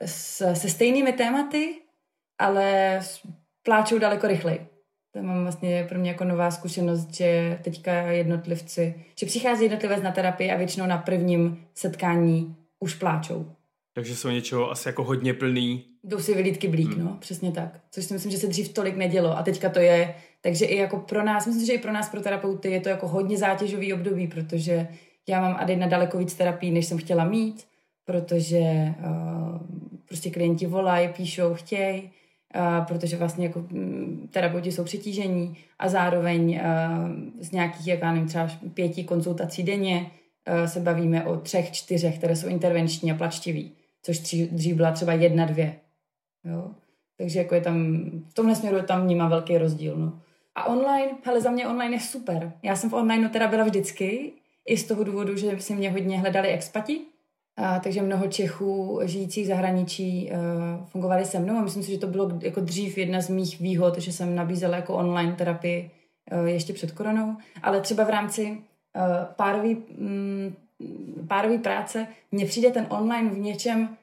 [0.06, 1.76] s, se stejnými tématy,
[2.39, 3.00] ale
[3.64, 4.68] pláčou daleko rychleji.
[5.12, 10.12] To mám vlastně pro mě jako nová zkušenost, že teďka jednotlivci, že přichází jednotlivec na
[10.12, 13.52] terapii a většinou na prvním setkání už pláčou.
[13.94, 15.84] Takže jsou něčeho asi jako hodně plný.
[16.04, 17.06] Jdou si vylítky blík, hmm.
[17.06, 17.80] no, přesně tak.
[17.91, 20.98] Což si myslím, že se dřív tolik nedělo a teďka to je, takže i jako
[20.98, 24.28] pro nás, myslím, že i pro nás, pro terapeuty, je to jako hodně zátěžový období,
[24.28, 24.88] protože
[25.28, 27.68] já mám a na daleko víc terapii, než jsem chtěla mít,
[28.06, 29.60] protože uh,
[30.08, 32.12] prostě klienti volají, píšou, chtějí,
[32.56, 38.12] uh, protože vlastně jako mm, terapeuti jsou přetížení a zároveň uh, z nějakých, jak já
[38.12, 40.12] nevím, třeba pěti konzultací denně
[40.62, 43.72] uh, se bavíme o třech, čtyřech, které jsou intervenční a plačtivý,
[44.04, 44.20] což
[44.51, 45.76] dřív byla třeba jedna, dvě.
[46.43, 46.72] Jo?
[47.18, 49.97] Takže jako je tam, v tomhle směru tam vnímám velký rozdíl.
[49.97, 50.20] No.
[50.56, 52.54] A online, hele, za mě online je super.
[52.64, 54.32] Já jsem v online teda byla vždycky,
[54.66, 57.01] i z toho důvodu, že si mě hodně hledali expati,
[57.58, 62.08] a, takže mnoho Čechů žijících zahraničí uh, fungovali se mnou a myslím si, že to
[62.08, 65.91] bylo jako dřív jedna z mých výhod, že jsem nabízela jako online terapii
[66.32, 70.56] uh, ještě před koronou, ale třeba v rámci uh, párový, um,
[71.28, 73.98] párový práce mně přijde ten online v něčem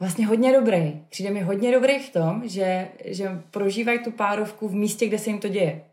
[0.00, 1.00] vlastně hodně dobrý.
[1.08, 5.30] Přijde mi hodně dobrý v tom, že, že prožívají tu párovku v místě, kde se
[5.30, 5.84] jim to děje.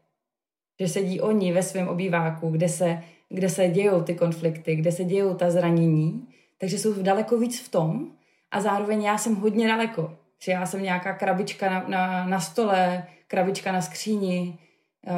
[0.79, 5.03] Že sedí oni ve svém obýváku, kde se, kde se dějou ty konflikty, kde se
[5.03, 6.27] dějou ta zranění
[6.57, 8.11] takže jsou daleko víc v tom
[8.51, 10.17] a zároveň já jsem hodně daleko.
[10.39, 14.59] Že já jsem nějaká krabička na, na, na stole, krabička na skříni,
[15.07, 15.13] Uh,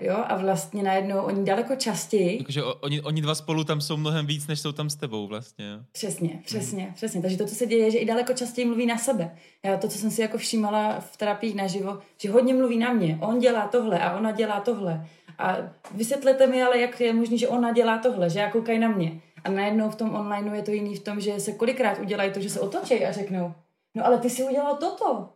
[0.00, 2.42] jo, a vlastně najednou oni daleko častěji.
[2.42, 5.66] Takže oni, oni dva spolu tam jsou mnohem víc, než jsou tam s tebou vlastně.
[5.66, 5.78] Jo.
[5.92, 6.94] Přesně, přesně, hmm.
[6.94, 7.22] přesně.
[7.22, 9.36] Takže to, co se děje, že i daleko častěji mluví na sebe.
[9.64, 13.18] Já to, co jsem si jako všímala v terapiích naživo, že hodně mluví na mě.
[13.20, 15.06] On dělá tohle a ona dělá tohle.
[15.38, 15.56] A
[15.94, 19.20] vysvětlete mi ale, jak je možné, že ona dělá tohle, že já koukají na mě.
[19.44, 22.40] A najednou v tom online je to jiný v tom, že se kolikrát udělají to,
[22.40, 23.54] že se otočí a řeknou,
[23.94, 25.28] no ale ty si udělal toto.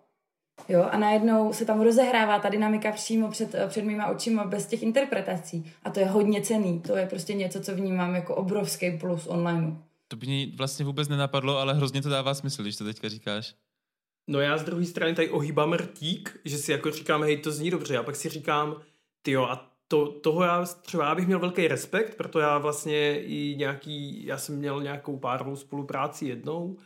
[0.68, 4.82] Jo, a najednou se tam rozehrává ta dynamika přímo před, před mýma očima bez těch
[4.82, 5.72] interpretací.
[5.82, 6.80] A to je hodně cený.
[6.80, 9.76] To je prostě něco, co vnímám jako obrovský plus online.
[10.09, 13.54] To by mě vlastně vůbec nenapadlo, ale hrozně to dává smysl, když to teďka říkáš.
[14.26, 17.70] No já z druhé strany tady ohýbám rtík, že si jako říkám, hej, to zní
[17.70, 17.98] dobře.
[17.98, 18.76] A pak si říkám,
[19.22, 23.22] ty jo, a to, toho já třeba já bych měl velký respekt, proto já vlastně
[23.22, 26.76] i nějaký, já jsem měl nějakou párovou spolupráci jednou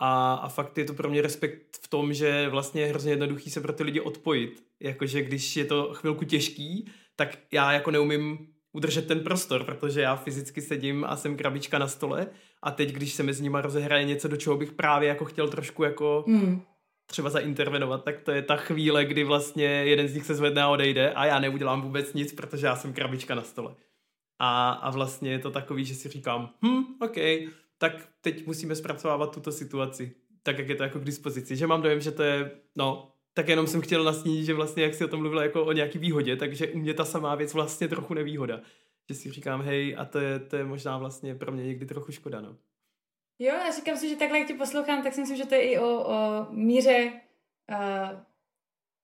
[0.00, 3.50] a, a fakt je to pro mě respekt v tom, že vlastně je hrozně jednoduchý
[3.50, 4.64] se pro ty lidi odpojit.
[4.80, 10.16] Jakože když je to chvilku těžký, tak já jako neumím udržet ten prostor, protože já
[10.16, 12.26] fyzicky sedím a jsem krabička na stole
[12.62, 15.84] a teď, když se mezi nima rozehraje něco, do čeho bych právě jako chtěl trošku
[15.84, 16.62] jako hmm.
[17.06, 20.68] třeba zaintervenovat, tak to je ta chvíle, kdy vlastně jeden z nich se zvedne a
[20.68, 23.74] odejde a já neudělám vůbec nic, protože já jsem krabička na stole.
[24.38, 27.16] A, a vlastně je to takový, že si říkám, hm, OK,
[27.80, 31.56] tak teď musíme zpracovávat tuto situaci, tak jak je to jako k dispozici.
[31.56, 34.94] Že mám dojem, že to je, no, tak jenom jsem chtěl nasnít, že vlastně, jak
[34.94, 37.88] si o tom mluvila jako o nějaký výhodě, takže u mě ta samá věc vlastně
[37.88, 38.60] trochu nevýhoda.
[39.08, 42.12] Že si říkám, hej, a to je, to je možná vlastně pro mě někdy trochu
[42.12, 42.56] škoda, no.
[43.38, 45.62] Jo, já říkám si, že takhle, jak tě poslouchám, tak si myslím, že to je
[45.62, 47.12] i o, o míře
[47.70, 48.20] uh,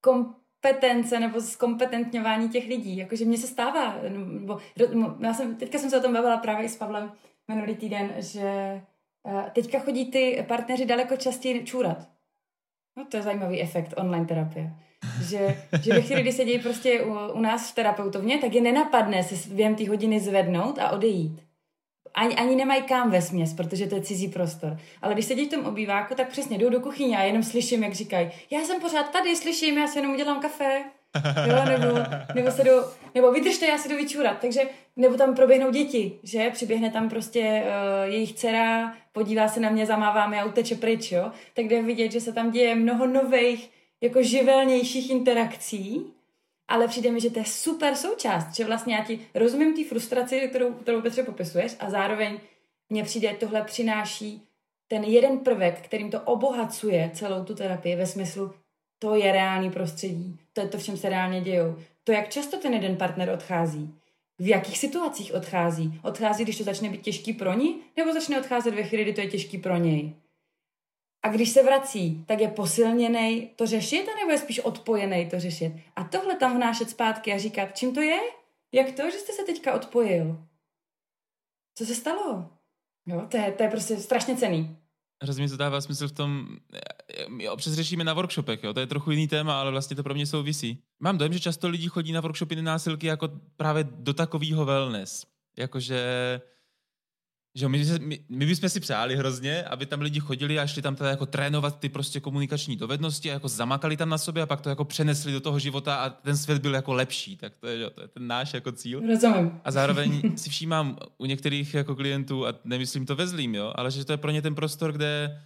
[0.00, 2.96] kompetence nebo zkompetentňování těch lidí.
[2.96, 4.60] Jakože mně se stává, nebo,
[5.20, 7.12] já jsem, teďka jsem se o tom bavila právě i s Pavlem
[7.48, 8.80] minulý týden, že
[9.22, 12.08] uh, teďka chodí ty partneři daleko častěji čůrat.
[12.96, 14.70] No to je zajímavý efekt online terapie.
[15.28, 18.60] Že, že ve chvíli, kdy se dějí prostě u, u nás v terapeutovně, tak je
[18.60, 21.42] nenapadne se během té hodiny zvednout a odejít.
[22.14, 24.78] Ani, ani nemají kam ve směs, protože to je cizí prostor.
[25.02, 27.92] Ale když sedí v tom obýváku, tak přesně jdou do kuchyně a jenom slyším, jak
[27.92, 30.84] říkají, já jsem pořád tady, slyším, já si jenom udělám kafe.
[31.48, 31.98] Jo, nebo,
[32.34, 32.70] nebo, se jdu,
[33.14, 34.38] nebo vydržte, já se jdu vyčůrat.
[34.40, 34.60] Takže,
[34.96, 36.50] nebo tam proběhnou děti, že?
[36.50, 41.12] Přiběhne tam prostě uh, jejich dcera, podívá se na mě, zamává mi a uteče pryč,
[41.12, 41.32] jo?
[41.54, 46.06] Tak jde vidět, že se tam děje mnoho nových, jako živelnějších interakcí,
[46.68, 50.48] ale přijde mi, že to je super součást, že vlastně já ti rozumím té frustraci,
[50.48, 52.38] kterou, kterou Petře popisuješ a zároveň
[52.90, 54.42] mně přijde, tohle přináší
[54.88, 58.54] ten jeden prvek, kterým to obohacuje celou tu terapii ve smyslu,
[58.98, 61.76] to je reálný prostředí, to je to, v čem se reálně dějou.
[62.04, 63.94] To, jak často ten jeden partner odchází,
[64.38, 66.00] v jakých situacích odchází.
[66.02, 69.20] Odchází, když to začne být těžký pro ní, nebo začne odcházet ve chvíli, kdy to
[69.20, 70.14] je těžký pro něj.
[71.22, 75.72] A když se vrací, tak je posilněný to řešit, nebo je spíš odpojený to řešit.
[75.96, 78.18] A tohle tam vnášet zpátky a říkat, čím to je?
[78.72, 80.46] Jak to, že jste se teďka odpojil?
[81.78, 82.50] Co se stalo?
[83.06, 84.76] Jo, to je, to je prostě strašně cený.
[85.22, 86.56] Hrozně to dává smysl v tom,
[87.28, 90.14] my občas řešíme na workshopech, jo, to je trochu jiný téma, ale vlastně to pro
[90.14, 90.82] mě souvisí.
[91.00, 95.26] Mám dojem, že často lidi chodí na workshopy násilky jako právě do takového wellness.
[95.58, 96.40] Jakože
[97.56, 100.96] že my, my, my bychom si přáli hrozně, aby tam lidi chodili a šli tam
[100.96, 104.60] teda jako trénovat ty prostě komunikační dovednosti a jako zamakali tam na sobě a pak
[104.60, 107.36] to jako přenesli do toho života a ten svět byl jako lepší.
[107.36, 109.02] Tak to je, jo, to je ten náš jako cíl.
[109.06, 109.60] Rozumím.
[109.64, 113.90] A zároveň si všímám u některých jako klientů, a nemyslím to ve zlým, jo, ale
[113.90, 115.42] že to je pro ně ten prostor, kde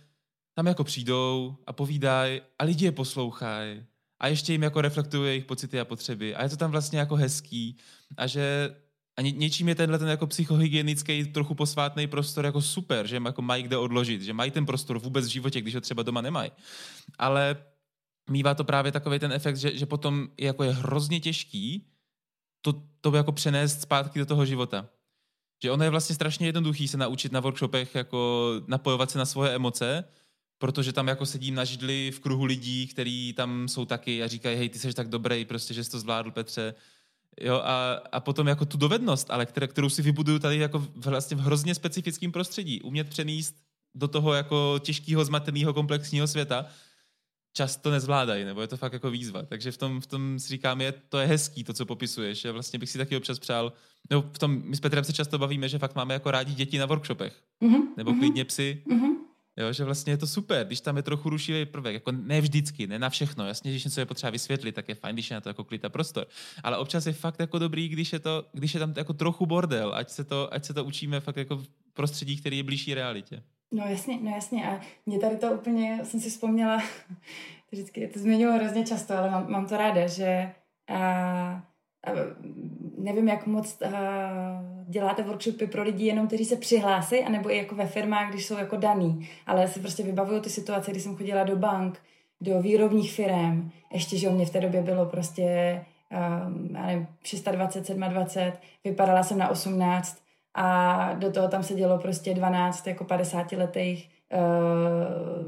[0.55, 3.83] tam jako přijdou a povídají a lidi je poslouchají
[4.21, 7.17] a ještě jim jako reflektují jejich pocity a potřeby a je to tam vlastně jako
[7.17, 7.77] hezký
[8.17, 8.75] a že
[9.21, 13.43] a ně, něčím je tenhle ten jako psychohygienický, trochu posvátný prostor jako super, že jako
[13.43, 16.51] mají kde odložit, že mají ten prostor vůbec v životě, když ho třeba doma nemají.
[17.19, 17.57] Ale
[18.31, 21.87] mývá to právě takový ten efekt, že, že potom je, jako je hrozně těžký
[22.63, 24.89] to, to jako přenést zpátky do toho života.
[25.63, 29.55] Že ono je vlastně strašně jednoduchý se naučit na workshopech jako napojovat se na svoje
[29.55, 30.05] emoce,
[30.59, 34.57] protože tam jako sedím na židli v kruhu lidí, kteří tam jsou taky a říkají,
[34.57, 36.75] hej, ty jsi tak dobrý, prostě, že jsi to zvládl, Petře,
[37.41, 41.37] Jo, a, a potom jako tu dovednost, ale které, kterou si vybuduju tady jako vlastně
[41.37, 42.83] v hrozně specifickém prostředí.
[42.83, 43.55] Umět přenést
[43.95, 46.67] do toho jako těžkého, zmateného, komplexního světa,
[47.53, 49.43] často nezvládají, nebo je to fakt jako výzva.
[49.43, 52.41] Takže v tom, v tom si říkám, je, to je hezký, to, co popisuješ.
[52.41, 53.73] Že vlastně bych si taky občas přál,
[54.11, 56.79] nebo v tom, my s Petrem se často bavíme, že fakt máme jako rádi děti
[56.79, 57.43] na workshopech.
[57.63, 57.83] Mm-hmm.
[57.97, 58.83] Nebo klidně psy.
[58.87, 59.20] Mm-hmm.
[59.61, 62.87] Jo, že vlastně je to super, když tam je trochu rušivý prvek, jako ne vždycky,
[62.87, 63.47] ne na všechno.
[63.47, 65.85] Jasně, když něco je potřeba vysvětlit, tak je fajn, když je na to jako klid
[65.85, 66.27] a prostor.
[66.63, 69.95] Ale občas je fakt jako dobrý, když je, to, když je tam jako trochu bordel,
[69.95, 73.43] ať se to, ať se to učíme fakt jako v prostředí, který je blížší realitě.
[73.73, 74.71] No jasně, no jasně.
[74.71, 76.83] A mě tady to úplně, jsem si vzpomněla,
[77.73, 80.53] vždycky to zmiňuji hrozně často, ale mám, mám to ráda, že
[80.89, 81.70] a,
[82.99, 83.91] nevím, jak moc uh,
[84.89, 88.59] děláte workshopy pro lidi jenom, kteří se přihlásí, anebo i jako ve firmách, když jsou
[88.59, 89.29] jako daný.
[89.47, 92.03] Ale já si prostě vybavuju ty situace, kdy jsem chodila do bank,
[92.41, 95.45] do výrobních firm, ještě, že u mě v té době bylo prostě
[96.47, 98.53] um, já nevím, 620, 27,
[98.85, 100.23] vypadala jsem na 18
[100.55, 104.09] a do toho tam se dělo prostě 12 jako 50 letých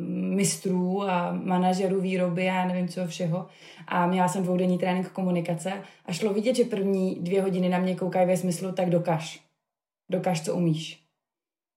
[0.08, 3.46] mistrů a manažerů výroby a já nevím co všeho.
[3.86, 5.72] A měla jsem dvoudenní trénink komunikace
[6.06, 9.40] a šlo vidět, že první dvě hodiny na mě koukají ve smyslu, tak dokaž.
[10.10, 11.02] Dokaž, co umíš.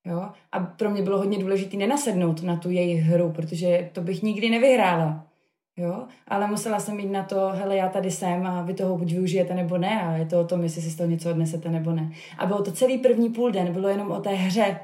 [0.06, 0.30] Jo?
[0.52, 4.50] A pro mě bylo hodně důležité nenasednout na tu jejich hru, protože to bych nikdy
[4.50, 5.26] nevyhrála.
[5.78, 6.04] Jo?
[6.28, 9.54] Ale musela jsem jít na to, hele, já tady jsem a vy toho buď využijete
[9.54, 12.12] nebo ne a je to o tom, jestli si z toho něco odnesete nebo ne.
[12.38, 14.80] A bylo to celý první půl den, bylo jenom o té hře,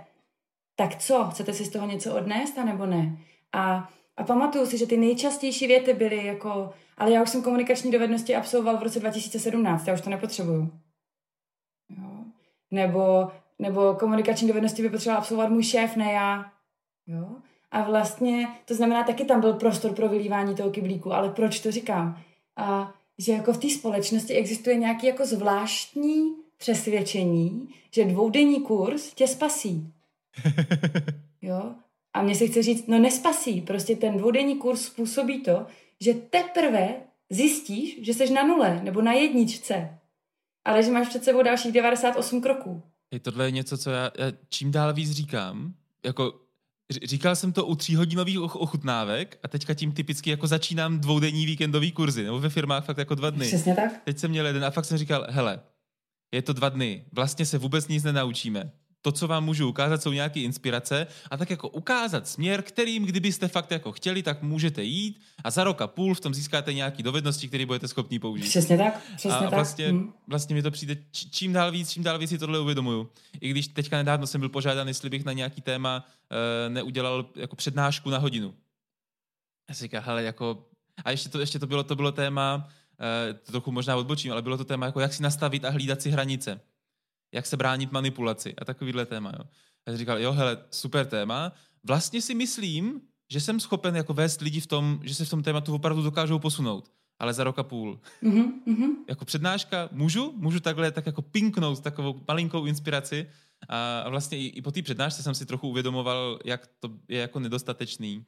[0.76, 1.28] tak co?
[1.32, 3.18] Chcete si z toho něco odnést, nebo ne?
[3.54, 7.92] A, A pamatuju si, že ty nejčastější věty byly jako, ale já už jsem komunikační
[7.92, 10.72] dovednosti absolvoval v roce 2017, já už to nepotřebuju.
[11.90, 12.10] Jo?
[12.72, 16.52] Nebo, nebo komunikační dovednosti by potřeboval absolvovat můj šéf, ne já.
[17.08, 17.28] Jo?
[17.72, 21.72] A vlastně, to znamená, taky tam byl prostor pro vylívání toho kyblíku, ale proč to
[21.72, 22.20] říkám?
[22.56, 29.28] A, že jako v té společnosti existuje nějaký jako zvláštní přesvědčení, že dvoudenní kurz tě
[29.28, 29.94] spasí.
[31.42, 31.76] Jo?
[32.14, 33.62] A mně se chce říct, no nespasí.
[33.62, 35.66] Prostě ten dvoudenní kurz způsobí to,
[36.02, 36.96] že teprve
[37.30, 39.98] zjistíš, že jsi na nule nebo na jedničce,
[40.66, 42.84] ale že máš před sebou dalších 98 kroků.
[43.14, 45.74] Je tohle je něco, co já, já čím dál víc říkám.
[46.06, 46.34] Jako
[47.04, 52.24] Říkal jsem to u tříhodinových ochutnávek a teďka tím typicky jako začínám dvoudenní víkendový kurzy,
[52.24, 53.48] nebo ve firmách fakt jako dva dny.
[53.48, 54.02] Přesně tak.
[54.04, 55.60] Teď jsem měl jeden a fakt jsem říkal, hele,
[56.34, 58.72] je to dva dny, vlastně se vůbec nic nenaučíme
[59.02, 63.48] to, co vám můžu ukázat, jsou nějaké inspirace a tak jako ukázat směr, kterým, kdybyste
[63.48, 67.04] fakt jako chtěli, tak můžete jít a za rok a půl v tom získáte nějaké
[67.04, 68.50] dovednosti, které budete schopni použít.
[68.50, 69.04] Přesně tak.
[69.16, 69.94] Přesně a vlastně, tak.
[69.94, 70.14] Hmm.
[70.28, 73.10] vlastně mi to přijde čím dál víc, čím dál víc si tohle uvědomuju.
[73.42, 77.56] I když teďka nedávno jsem byl požádán, jestli bych na nějaký téma uh, neudělal jako
[77.56, 78.54] přednášku na hodinu.
[79.70, 80.66] Já si říkám, hele, jako...
[81.06, 84.42] A ještě to, ještě to bylo, to bylo téma, uh, to trochu možná odbočím, ale
[84.42, 86.62] bylo to téma, jako jak si nastavit a hlídat si hranice
[87.32, 89.32] jak se bránit manipulaci a takovýhle téma.
[89.40, 89.46] Jo.
[89.88, 91.52] Já jsem říkal, jo, hele, super téma.
[91.84, 93.02] Vlastně si myslím,
[93.32, 96.40] že jsem schopen jako vést lidi v tom, že se v tom tématu opravdu dokážou
[96.40, 96.92] posunout.
[97.20, 98.00] Ale za rok a půl.
[98.24, 98.90] Mm-hmm.
[99.10, 103.30] Jako přednáška můžu, můžu takhle tak jako pinknout takovou malinkou inspiraci
[103.70, 107.40] a vlastně i, i po té přednášce jsem si trochu uvědomoval, jak to je jako
[107.40, 108.26] nedostatečný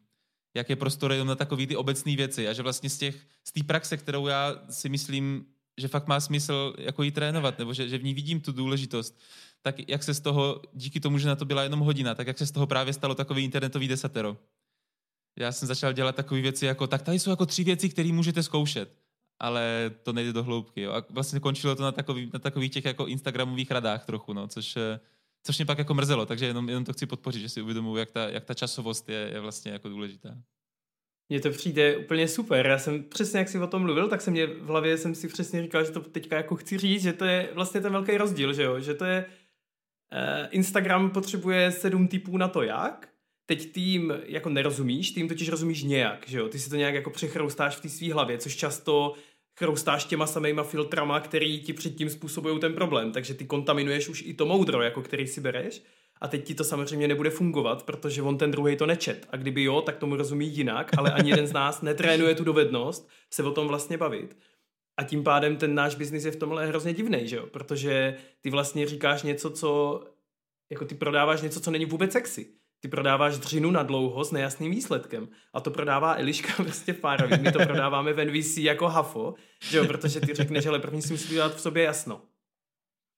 [0.54, 3.52] jak je prostor jenom na takové ty obecné věci a že vlastně z těch, z
[3.52, 5.46] té praxe, kterou já si myslím,
[5.78, 9.20] že fakt má smysl jako jí trénovat, nebo že, že v ní vidím tu důležitost,
[9.62, 12.38] tak jak se z toho, díky tomu, že na to byla jenom hodina, tak jak
[12.38, 14.38] se z toho právě stalo takový internetový desatero.
[15.40, 18.44] Já jsem začal dělat takové věci jako, tak tady jsou jako tři věci, které můžete
[18.44, 18.98] zkoušet,
[19.40, 20.82] ale to nejde do hloubky.
[20.82, 20.92] Jo.
[20.92, 24.78] A vlastně končilo to na, takový, na takových těch jako Instagramových radách trochu, no, což,
[24.78, 25.00] eh,
[25.44, 28.12] což mě pak jako mrzelo, takže jenom, jenom to chci podpořit, že si uvědomuji, jak
[28.12, 30.38] ta, jak ta časovost je, je vlastně jako důležitá.
[31.34, 32.68] Mně to přijde úplně super.
[32.68, 35.28] Já jsem přesně, jak jsi o tom mluvil, tak jsem mě v hlavě jsem si
[35.28, 38.54] přesně říkal, že to teďka jako chci říct, že to je vlastně ten velký rozdíl,
[38.54, 38.80] že jo?
[38.80, 43.10] Že to je uh, Instagram potřebuje sedm typů na to, jak.
[43.46, 46.50] Teď tým jako nerozumíš, tým totiž rozumíš nějak, že jo?
[46.50, 49.14] Ty si to nějak jako přechroustáš v té své hlavě, což často
[49.60, 54.34] chroustáš těma samýma filtrama, který ti předtím způsobují ten problém, takže ty kontaminuješ už i
[54.34, 55.82] to moudro, jako který si bereš
[56.22, 59.28] a teď ti to samozřejmě nebude fungovat, protože on ten druhý to nečet.
[59.30, 63.10] A kdyby jo, tak tomu rozumí jinak, ale ani jeden z nás netrénuje tu dovednost
[63.34, 64.38] se o tom vlastně bavit.
[64.98, 67.48] A tím pádem ten náš biznis je v tomhle hrozně divný, že jo?
[67.48, 70.02] Protože ty vlastně říkáš něco, co
[70.72, 72.48] jako ty prodáváš něco, co není vůbec sexy.
[72.80, 75.30] Ty prodáváš dřinu na dlouho s nejasným výsledkem.
[75.54, 77.38] A to prodává Eliška prostě párový.
[77.42, 79.86] My to prodáváme v NVC jako hafo, že jo?
[79.86, 82.22] protože ty řekneš, že první si musí dělat v sobě jasno.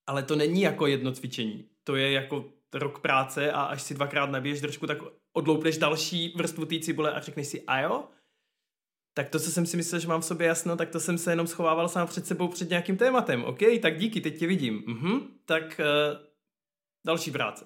[0.08, 1.66] Ale to není jako jedno cvičení.
[1.84, 4.98] To je jako rok práce a až si dvakrát nabiješ držku, tak
[5.34, 8.04] odloupneš další vrstvu té cibule a řekneš si a jo?
[9.14, 11.32] Tak to, co jsem si myslel, že mám v sobě jasno, tak to jsem se
[11.32, 13.44] jenom schovával sám před sebou před nějakým tématem.
[13.44, 14.84] OK, tak díky, teď tě vidím.
[14.88, 16.18] Mhm, tak uh,
[17.06, 17.66] další práce.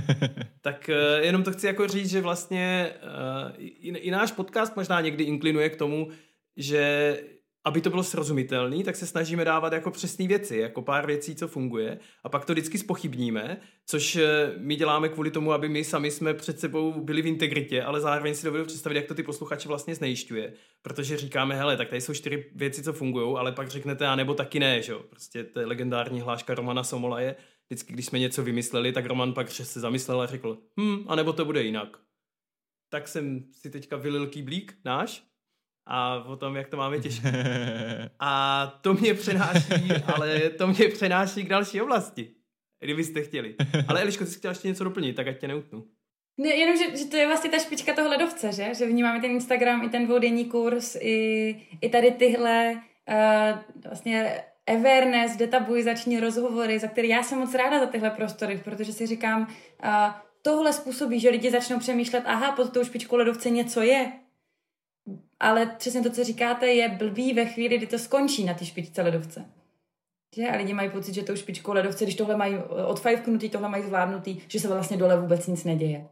[0.60, 5.00] tak uh, jenom to chci jako říct, že vlastně uh, i, i náš podcast možná
[5.00, 6.10] někdy inklinuje k tomu,
[6.56, 7.16] že
[7.64, 11.48] aby to bylo srozumitelné, tak se snažíme dávat jako přesné věci, jako pár věcí, co
[11.48, 16.10] funguje a pak to vždycky spochybníme, což eh, my děláme kvůli tomu, aby my sami
[16.10, 19.68] jsme před sebou byli v integritě, ale zároveň si dovedu představit, jak to ty posluchače
[19.68, 20.52] vlastně znejišťuje,
[20.82, 24.34] protože říkáme, hele, tak tady jsou čtyři věci, co fungují, ale pak řeknete, a nebo
[24.34, 25.02] taky ne, že jo?
[25.10, 27.36] Prostě to je legendární hláška Romana Somola je,
[27.68, 31.32] vždycky, když jsme něco vymysleli, tak Roman pak se zamyslel a řekl, hm, a nebo
[31.32, 31.96] to bude jinak.
[32.88, 35.33] Tak jsem si teďka vylil kýblík náš
[35.86, 37.30] a o tom, jak to máme těžké.
[38.20, 42.30] A to mě přenáší, ale to mě přenáší k další oblasti,
[42.80, 43.54] kdybyste chtěli.
[43.88, 45.84] Ale Eliško, ty jsi chtěla ještě něco doplnit, tak ať tě neutnu.
[46.38, 48.74] Ne, jenom, že, že to je vlastně ta špička toho ledovce, že?
[48.74, 55.36] Že vnímáme ten Instagram, i ten dvoudenní kurz, i, i tady tyhle uh, vlastně awareness,
[55.36, 59.88] detabuizační rozhovory, za které já jsem moc ráda za tyhle prostory, protože si říkám, uh,
[60.42, 64.12] tohle způsobí, že lidi začnou přemýšlet, aha, pod tou špičkou ledovce něco je,
[65.40, 69.02] ale přesně to, co říkáte, je blbý ve chvíli, kdy to skončí na té špičce
[69.02, 69.44] ledovce.
[70.36, 70.48] Že?
[70.48, 74.40] A lidi mají pocit, že tou špičkou ledovce, když tohle mají odfajfknutý, tohle mají zvládnutý,
[74.48, 76.06] že se vlastně dole vůbec nic neděje.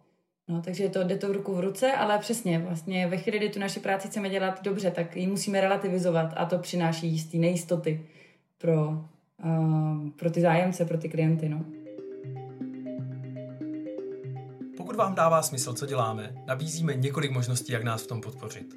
[0.49, 3.61] No, takže to jde to ruku v ruce, ale přesně, vlastně ve chvíli, kdy tu
[3.61, 8.07] naši práci chceme dělat dobře, tak ji musíme relativizovat a to přináší jistý nejistoty
[8.59, 8.89] pro,
[9.45, 11.49] uh, pro ty zájemce, pro ty klienty.
[11.49, 11.65] No.
[14.93, 18.75] Pokud vám dává smysl, co děláme, nabízíme několik možností, jak nás v tom podpořit.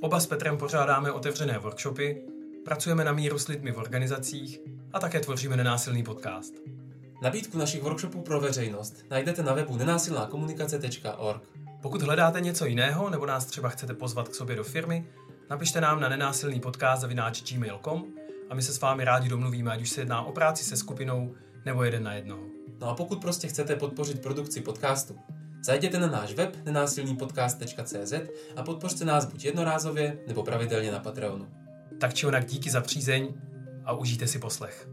[0.00, 2.22] Oba s Petrem pořádáme otevřené workshopy,
[2.64, 4.60] pracujeme na míru s lidmi v organizacích
[4.92, 6.54] a také tvoříme nenásilný podcast.
[7.22, 11.42] Nabídku našich workshopů pro veřejnost najdete na webu nenásilnákomunikace.org.
[11.82, 15.06] Pokud hledáte něco jiného nebo nás třeba chcete pozvat k sobě do firmy,
[15.50, 18.04] napište nám na nenásilný podcast zavináč gmail.com
[18.50, 21.34] a my se s vámi rádi domluvíme, ať už se jedná o práci se skupinou
[21.64, 22.59] nebo jeden na jednoho.
[22.80, 25.18] No a pokud prostě chcete podpořit produkci podcastu,
[25.64, 28.12] zajděte na náš web nenásilnýpodcast.cz
[28.56, 31.48] a podpořte nás buď jednorázově nebo pravidelně na Patreonu.
[32.00, 33.34] Tak či onak díky za přízeň
[33.84, 34.88] a užijte si poslech.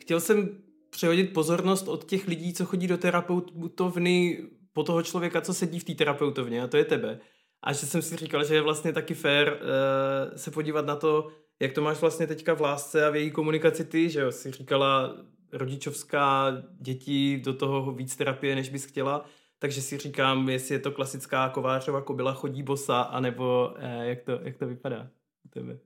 [0.00, 0.48] Chtěl jsem
[0.90, 4.38] přehodit pozornost od těch lidí, co chodí do terapeutovny
[4.72, 7.18] po toho člověka, co sedí v té terapeutovně, a to je tebe.
[7.62, 11.28] A že jsem si říkal, že je vlastně taky fér uh, se podívat na to,
[11.60, 14.50] jak to máš vlastně teďka v lásce a v její komunikaci ty, že jo, si
[14.50, 15.16] říkala
[15.52, 19.24] rodičovská, děti, do toho víc terapie, než bys chtěla,
[19.58, 24.40] takže si říkám, jestli je to klasická kovářova kobila chodí bosa, anebo eh, jak, to,
[24.42, 25.08] jak to vypadá
[25.46, 25.78] u tebe.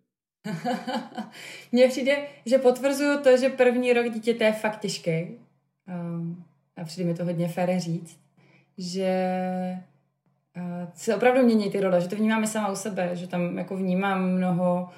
[1.72, 5.26] Mně přijde, že potvrzuju to, že první rok dítěte je fakt těžký.
[5.88, 6.44] Um,
[6.76, 8.20] a přijde mi to hodně fér říct,
[8.78, 9.12] že
[10.56, 13.58] uh, se opravdu mění ty role, že to vnímám i sama u sebe, že tam
[13.58, 14.88] jako vnímám mnoho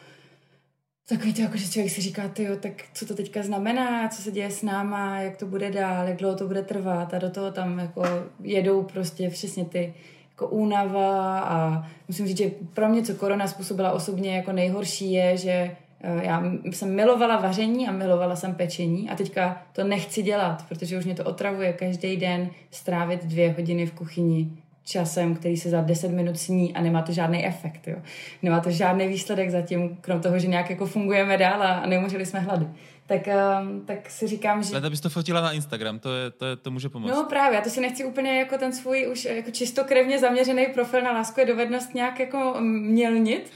[1.08, 4.30] takový to, jako, že člověk si říká, tyjo, tak co to teďka znamená, co se
[4.30, 7.14] děje s náma, jak to bude dál, jak dlouho to bude trvat.
[7.14, 8.02] A do toho tam jako
[8.42, 9.94] jedou prostě přesně ty
[10.30, 15.36] jako únava a musím říct, že pro mě, co korona způsobila osobně jako nejhorší je,
[15.36, 16.42] že eh, já
[16.72, 21.14] jsem milovala vaření a milovala jsem pečení a teďka to nechci dělat, protože už mě
[21.14, 24.50] to otravuje každý den strávit dvě hodiny v kuchyni
[24.88, 27.88] časem, který se za 10 minut sní a nemá to žádný efekt.
[27.88, 27.96] Jo.
[28.42, 32.40] Nemá to žádný výsledek zatím, krom toho, že nějak jako fungujeme dál a neumřeli jsme
[32.40, 32.66] hlady.
[33.06, 33.28] Tak,
[33.60, 34.76] um, tak si říkám, že...
[34.76, 37.10] Ale bys to fotila na Instagram, to, je, to, je, to může pomoct.
[37.10, 41.02] No právě, já to si nechci úplně jako ten svůj už jako čistokrevně zaměřený profil
[41.02, 43.52] na lásku je dovednost nějak jako mělnit.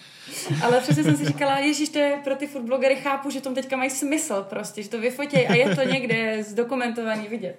[0.62, 3.76] Ale přesně jsem si říkala, ježíš, to je pro ty foodblogery, chápu, že tom teďka
[3.76, 7.58] mají smysl prostě, že to vyfotějí a je to někde zdokumentovaný vidět.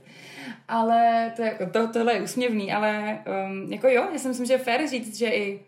[0.68, 4.54] Ale to, jako, to, tohle je úsměvný, ale um, jako jo, já si myslím, že
[4.54, 5.60] je fér říct, že i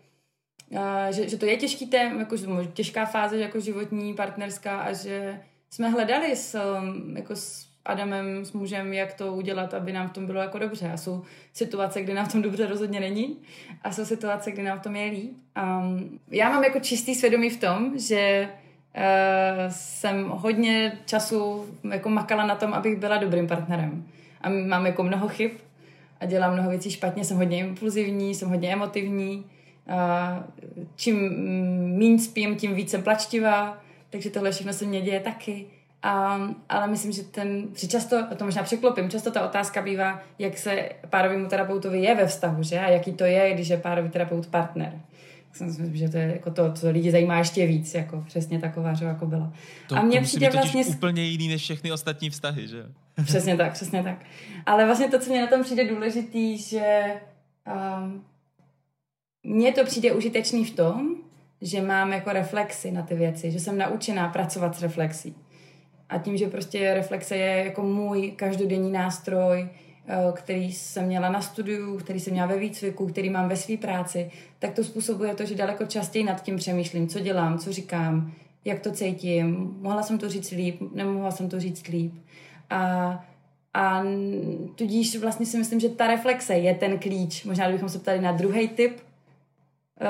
[0.70, 0.78] uh,
[1.10, 2.36] že, že to je těžký tém, jako,
[2.72, 5.40] těžká fáze jako životní, partnerská a že
[5.70, 10.12] jsme hledali s, um, jako s Adamem, s mužem, jak to udělat, aby nám v
[10.12, 10.90] tom bylo jako dobře.
[10.92, 11.22] A jsou
[11.52, 13.36] situace, kdy nám v tom dobře rozhodně není
[13.82, 15.32] a jsou situace, kdy nám v tom je líp.
[15.62, 18.48] Um, já mám jako čistý svědomí v tom, že
[18.96, 19.02] uh,
[19.68, 24.04] jsem hodně času jako makala na tom, abych byla dobrým partnerem
[24.40, 25.50] a mám jako mnoho chyb
[26.20, 29.44] a dělám mnoho věcí špatně, jsem hodně impulzivní, jsem hodně emotivní.
[29.88, 30.44] A
[30.96, 31.16] čím
[31.98, 33.78] méně spím, tím víc jsem plačtivá,
[34.10, 35.66] takže tohle všechno se mě děje taky.
[36.02, 40.58] A, ale myslím, že ten, že často, to možná překlopím, často ta otázka bývá, jak
[40.58, 42.78] se párovému terapeutovi je ve vztahu, že?
[42.78, 45.00] A jaký to je, když je párový terapeut partner.
[45.48, 48.58] Tak si myslím, že to je jako to, co lidi zajímá ještě víc, jako přesně
[48.58, 49.52] taková, že jako byla.
[49.88, 50.84] To, a mě to přijde vlastně...
[50.86, 52.86] úplně jiný než všechny ostatní vztahy, že?
[53.24, 54.24] Přesně tak, přesně tak.
[54.66, 57.04] Ale vlastně to, co mě na tom přijde důležitý, že
[57.96, 58.24] um,
[59.42, 61.16] mně to přijde užitečný v tom,
[61.60, 65.36] že mám jako reflexy na ty věci, že jsem naučená pracovat s reflexí.
[66.08, 69.68] A tím, že prostě reflexe je jako můj každodenní nástroj,
[70.06, 73.76] eh, který jsem měla na studiu, který jsem měla ve výcviku, který mám ve své
[73.76, 78.32] práci, tak to způsobuje to, že daleko častěji nad tím přemýšlím, co dělám, co říkám,
[78.64, 82.12] jak to cítím, mohla jsem to říct líp, nemohla jsem to říct líp.
[82.70, 83.24] A,
[83.74, 84.02] a
[84.74, 87.44] tudíž vlastně si myslím, že ta reflexe je ten klíč.
[87.44, 89.00] Možná, kdybychom se ptali na druhý typ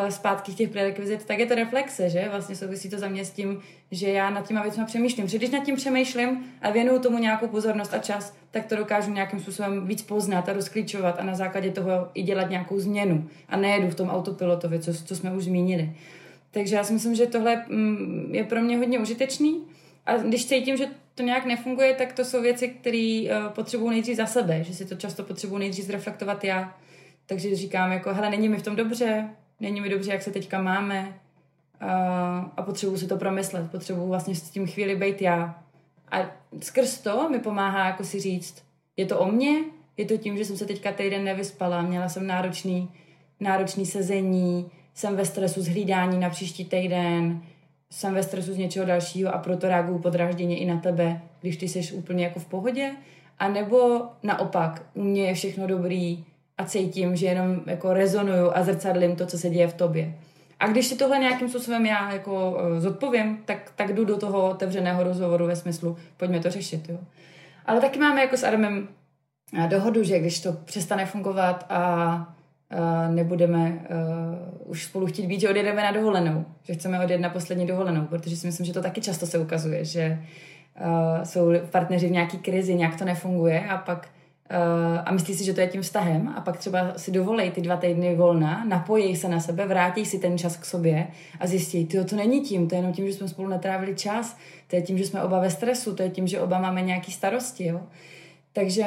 [0.08, 2.28] zpátky těch prerekvizit, tak je to reflexe, že?
[2.30, 3.60] Vlastně souvisí to za mě s tím,
[3.90, 5.26] že já nad těma věcmi přemýšlím.
[5.26, 9.12] Protože když nad tím přemýšlím a věnuju tomu nějakou pozornost a čas, tak to dokážu
[9.12, 13.28] nějakým způsobem víc poznat a rozklíčovat a na základě toho i dělat nějakou změnu.
[13.48, 15.92] A nejedu v tom autopilotovi, co, co jsme už zmínili.
[16.50, 19.64] Takže já si myslím, že tohle mm, je pro mě hodně užitečný.
[20.06, 24.16] A když cítím, že to nějak nefunguje, tak to jsou věci, které uh, potřebuji nejdřív
[24.16, 26.76] za sebe, že si to často potřebuji nejdřív zreflektovat já.
[27.26, 29.28] Takže říkám jako, hele, není mi v tom dobře,
[29.60, 31.20] není mi dobře, jak se teďka máme
[31.82, 31.88] uh,
[32.56, 35.62] a potřebuji si to promyslet, potřebuji vlastně s tím chvíli být já.
[36.10, 36.18] A
[36.62, 38.64] skrz to mi pomáhá jako si říct,
[38.96, 39.64] je to o mně,
[39.96, 42.90] je to tím, že jsem se teďka týden nevyspala, měla jsem náročný,
[43.40, 47.42] náročný sezení, jsem ve stresu z hlídání na příští týden,
[47.90, 51.68] jsem ve stresu z něčeho dalšího a proto reaguju podrážděně i na tebe, když ty
[51.68, 52.92] jsi úplně jako v pohodě,
[53.38, 56.24] a nebo naopak, u mě je všechno dobrý
[56.58, 60.14] a cítím, že jenom jako rezonuju a zrcadlím to, co se děje v tobě.
[60.60, 64.50] A když si tohle nějakým způsobem já jako uh, zodpovím, tak, tak jdu do toho
[64.50, 66.98] otevřeného rozhovoru ve smyslu, pojďme to řešit, jo.
[67.66, 68.88] Ale taky máme jako s Adamem
[69.68, 72.32] dohodu, že když to přestane fungovat a
[73.10, 77.66] nebudeme uh, už spolu chtít být, že odjedeme na dovolenou, že chceme odjet na poslední
[77.66, 80.18] dovolenou, protože si myslím, že to taky často se ukazuje, že
[80.80, 84.08] uh, jsou partneři v nějaký krizi, nějak to nefunguje a pak
[84.50, 87.60] uh, a myslí si, že to je tím vztahem a pak třeba si dovolej ty
[87.60, 91.06] dva týdny volna, napojí se na sebe, vrátí si ten čas k sobě
[91.40, 94.36] a zjistí, ty to není tím, to je jenom tím, že jsme spolu netrávili čas,
[94.66, 97.12] to je tím, že jsme oba ve stresu, to je tím, že oba máme nějaký
[97.12, 97.80] starosti, jo.
[98.52, 98.86] Takže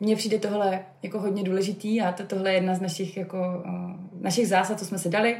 [0.00, 4.22] mně přijde tohle jako hodně důležitý a to, tohle je jedna z našich, jako, uh,
[4.22, 5.36] našich zásad, co jsme si dali,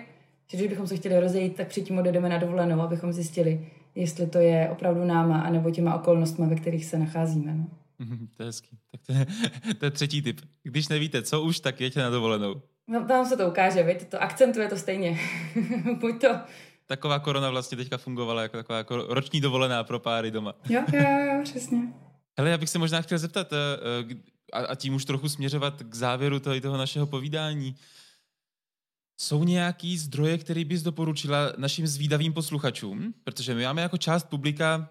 [0.46, 4.38] že když bychom se chtěli rozejít, tak předtím odjedeme na dovolenou, abychom zjistili, jestli to
[4.38, 7.54] je opravdu náma, anebo těma okolnostmi, ve kterých se nacházíme.
[7.54, 7.64] No.
[7.98, 8.78] Mm, to je hezký.
[8.90, 9.26] Tak to je,
[9.78, 10.40] to je třetí tip.
[10.62, 12.62] Když nevíte, co už, tak jeďte na dovolenou.
[12.86, 15.20] No, tam se to ukáže, víte, to akcentuje to stejně.
[16.00, 16.28] Buď to...
[16.86, 20.54] Taková korona vlastně teďka fungovala jako taková jako roční dovolená pro páry doma.
[20.68, 21.78] Jo, jo, jo, přesně.
[22.38, 23.56] Hele, já bych se možná chtěl zeptat, eh,
[24.10, 24.16] eh,
[24.52, 27.76] a, a tím už trochu směřovat k závěru toho, toho našeho povídání.
[29.16, 33.14] Jsou nějaký zdroje, který bys doporučila našim zvídavým posluchačům?
[33.24, 34.88] Protože my máme jako část publika,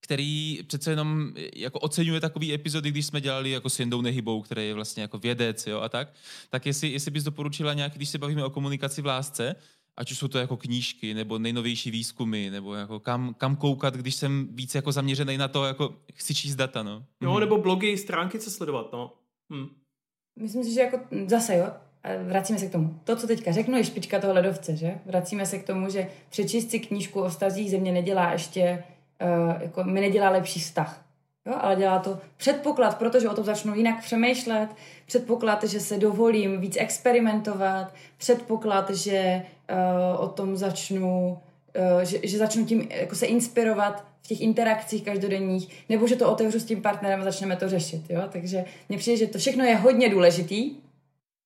[0.00, 4.66] který přece jenom jako oceňuje takový epizody, když jsme dělali jako s Jendou Nehybou, který
[4.66, 6.12] je vlastně jako vědec jo, a tak,
[6.50, 9.56] tak jestli, jestli bys doporučila nějak, když se bavíme o komunikaci v lásce,
[9.96, 14.14] ať už jsou to jako knížky, nebo nejnovější výzkumy, nebo jako kam, kam koukat, když
[14.14, 17.04] jsem víc jako zaměřený na to, jako chci číst data, no.
[17.20, 17.40] Jo, mhm.
[17.40, 19.12] nebo blogy, stránky, co sledovat, no.
[19.52, 19.66] Hm.
[20.40, 21.66] Myslím si, že jako zase, jo,
[22.28, 23.00] vracíme se k tomu.
[23.04, 24.98] To, co teďka řeknu, je špička toho ledovce, že?
[25.06, 28.84] Vracíme se k tomu, že přečíst si knížku o vztazích země nedělá ještě,
[29.22, 31.04] uh, jako mi nedělá lepší vztah.
[31.46, 34.68] Jo, ale dělá to předpoklad, protože o tom začnu jinak přemýšlet,
[35.06, 41.38] předpoklad, že se dovolím víc experimentovat, předpoklad, že uh, o tom začnu,
[41.94, 46.32] uh, že, že začnu tím jako se inspirovat v těch interakcích každodenních, nebo že to
[46.32, 48.02] otevřu s tím partnerem a začneme to řešit.
[48.08, 48.22] Jo?
[48.32, 50.74] Takže mně přijde, že to všechno je hodně důležitý,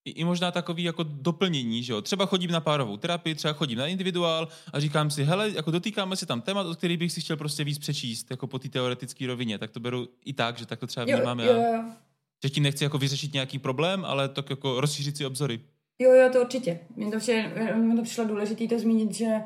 [0.05, 2.01] i, i možná takový jako doplnění, že jo.
[2.01, 6.15] Třeba chodím na párovou terapii, třeba chodím na individuál a říkám si, hele, jako dotýkáme
[6.15, 9.27] se tam témat, od kterých bych si chtěl prostě víc přečíst, jako po té teoretické
[9.27, 11.75] rovině, tak to beru i tak, že tak to třeba vnímám jo, já.
[11.75, 11.83] Jo,
[12.43, 15.59] Že tím nechci jako vyřešit nějaký problém, ale tak jako rozšířit si obzory.
[15.99, 16.79] Jo, jo, to určitě.
[16.95, 19.41] Mně to, vše, mě to přišlo důležité to zmínit, že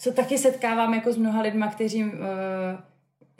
[0.00, 2.10] se taky setkávám jako s mnoha lidma, kteří, uh,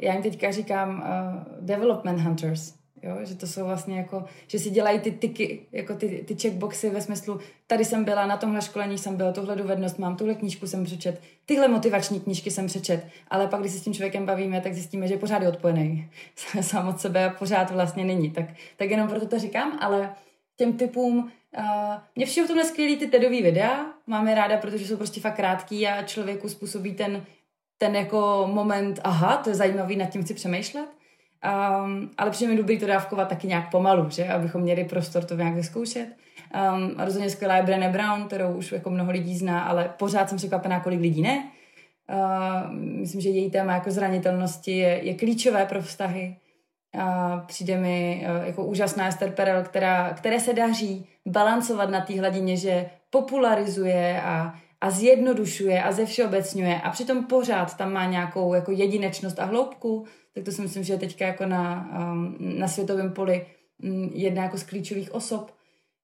[0.02, 2.74] já jim teďka říkám uh, development hunters,
[3.06, 3.16] Jo?
[3.24, 7.00] Že to jsou vlastně jako, že si dělají ty tyky, jako ty, ty checkboxy ve
[7.00, 10.84] smyslu, tady jsem byla, na tomhle školení jsem byla, tohle dovednost mám, tuhle knížku jsem
[10.84, 14.74] přečet, tyhle motivační knížky jsem přečet, ale pak, když se s tím člověkem bavíme, tak
[14.74, 16.10] zjistíme, že pořád je odpojený
[16.60, 18.30] sám od sebe a pořád vlastně není.
[18.30, 18.46] Tak,
[18.76, 20.14] tak jenom proto to říkám, ale
[20.56, 24.96] těm typům Uh, mě všeho v tomhle skvělý ty TEDový videa, máme ráda, protože jsou
[24.96, 27.24] prostě fakt krátký a člověku způsobí ten,
[27.78, 30.88] ten jako moment, aha, to je zajímavý, nad tím chci přemýšlet.
[31.44, 34.28] Um, ale přijde mi dobrý to dávkovat taky nějak pomalu, že?
[34.28, 36.06] abychom měli prostor to nějak vyzkoušet.
[36.06, 40.28] Um, a rozhodně skvělá je Brené Brown, kterou už jako mnoho lidí zná, ale pořád
[40.28, 41.48] jsem překvapená, kolik lidí ne.
[42.12, 46.36] Uh, myslím, že její téma jako zranitelnosti je, je klíčové pro vztahy.
[46.94, 52.18] Uh, přijde mi uh, jako úžasná Esther Perel, která, které se daří balancovat na té
[52.20, 58.72] hladině, že popularizuje a, a zjednodušuje a zevšeobecňuje a přitom pořád tam má nějakou jako
[58.72, 63.12] jedinečnost a hloubku, tak to si myslím, že je teďka jako na, um, na světovém
[63.12, 63.46] poli
[63.82, 65.50] um, jedna jako z klíčových osob.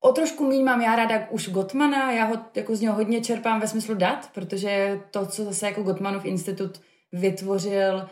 [0.01, 3.61] O trošku méně mám já ráda už Gottmana, já ho jako z něho hodně čerpám
[3.61, 6.81] ve smyslu dat, protože to, co zase jako Gottmanův institut
[7.13, 8.09] vytvořil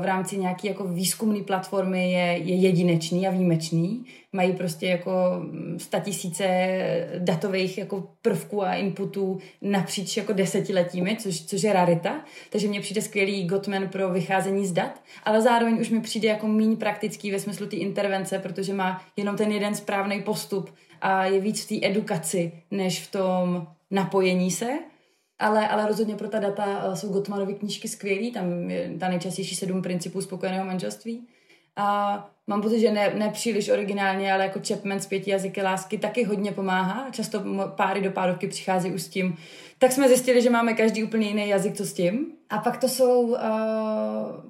[0.00, 4.04] v rámci nějaké jako výzkumné platformy je, je jedinečný a výjimečný.
[4.32, 5.12] Mají prostě jako
[6.04, 6.46] tisíce
[7.18, 12.24] datových jako prvků a inputů napříč jako desetiletími, což, což je rarita.
[12.50, 16.46] Takže mně přijde skvělý Gottman pro vycházení z dat, ale zároveň už mi přijde jako
[16.46, 21.40] méně praktický ve smyslu té intervence, protože má jenom ten jeden správný postup a je
[21.40, 24.78] víc v té edukaci, než v tom napojení se
[25.40, 29.54] ale, ale rozhodně pro ta data eh, jsou Gottmanovy knížky skvělý, tam je ta nejčastější
[29.54, 31.26] sedm principů spokojeného manželství.
[31.76, 35.98] A mám pocit, že ne, ne příliš originálně, ale jako Chapman z pěti jazyky lásky
[35.98, 37.10] taky hodně pomáhá.
[37.10, 37.44] Často
[37.76, 39.36] páry do párovky přichází už s tím.
[39.78, 42.26] Tak jsme zjistili, že máme každý úplně jiný jazyk, co s tím.
[42.50, 43.36] A pak to jsou, uh,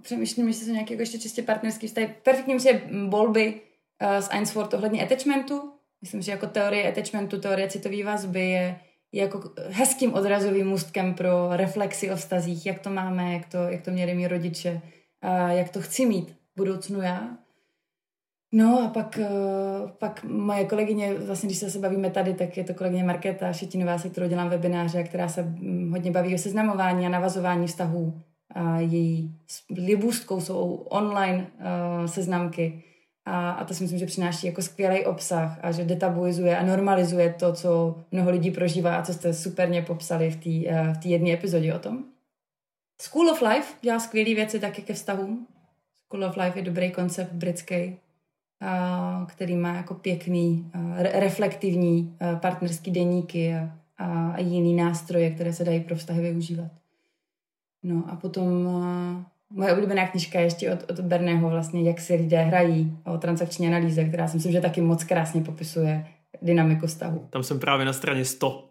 [0.01, 2.15] přemýšlím, jestli jsou nějaké jako ještě čistě partnerský vztahy.
[2.23, 5.73] Perfektní je Bolby uh, z Ainsworth ohledně attachmentu.
[6.03, 8.81] Myslím, že jako teorie attachmentu, teorie citové vazby je
[9.13, 13.91] jako hezkým odrazovým můstkem pro reflexy o vztazích, jak to máme, jak to, jak to
[13.91, 14.81] měli mý rodiče,
[15.23, 17.37] a jak to chci mít v budoucnu já.
[18.53, 19.29] No a pak, eh,
[19.99, 24.09] pak moje kolegyně, vlastně když se bavíme tady, tak je to kolegyně Markéta Šetinová, se
[24.09, 28.21] kterou dělám webináře, která se hm, hodně baví o seznamování a navazování vztahů.
[28.55, 29.35] A její
[29.71, 32.83] libůstkou jsou online uh, seznamky
[33.25, 37.33] A, a to si myslím, že přináší jako skvělý obsah a že detabuizuje a normalizuje
[37.33, 41.33] to, co mnoho lidí prožívá a co jste superně popsali v té eh, v jedné
[41.33, 42.05] epizodě o tom.
[43.03, 45.47] School of Life dělá skvělé věci taky ke vztahům.
[46.07, 47.97] School of Life je dobrý koncept britský,
[49.27, 53.71] který má jako pěkný, reflektivní partnerský deníky a,
[54.31, 56.71] a jiný nástroje, které se dají pro vztahy využívat.
[57.83, 58.69] No a potom
[59.51, 63.67] moje oblíbená knižka je ještě od, od Berného vlastně, jak si lidé hrají o transakční
[63.67, 66.07] analýze, která si myslím, že taky moc krásně popisuje
[66.43, 67.27] dynamiku vztahu.
[67.31, 68.71] Tam jsem právě na straně 100.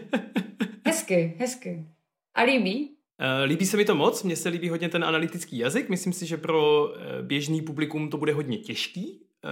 [0.86, 1.84] hezky, hezky.
[2.34, 2.90] A líbí?
[3.18, 6.26] Eh, líbí se mi to moc, mně se líbí hodně ten analytický jazyk, myslím si,
[6.26, 9.20] že pro eh, běžný publikum to bude hodně těžký.
[9.44, 9.48] Eh,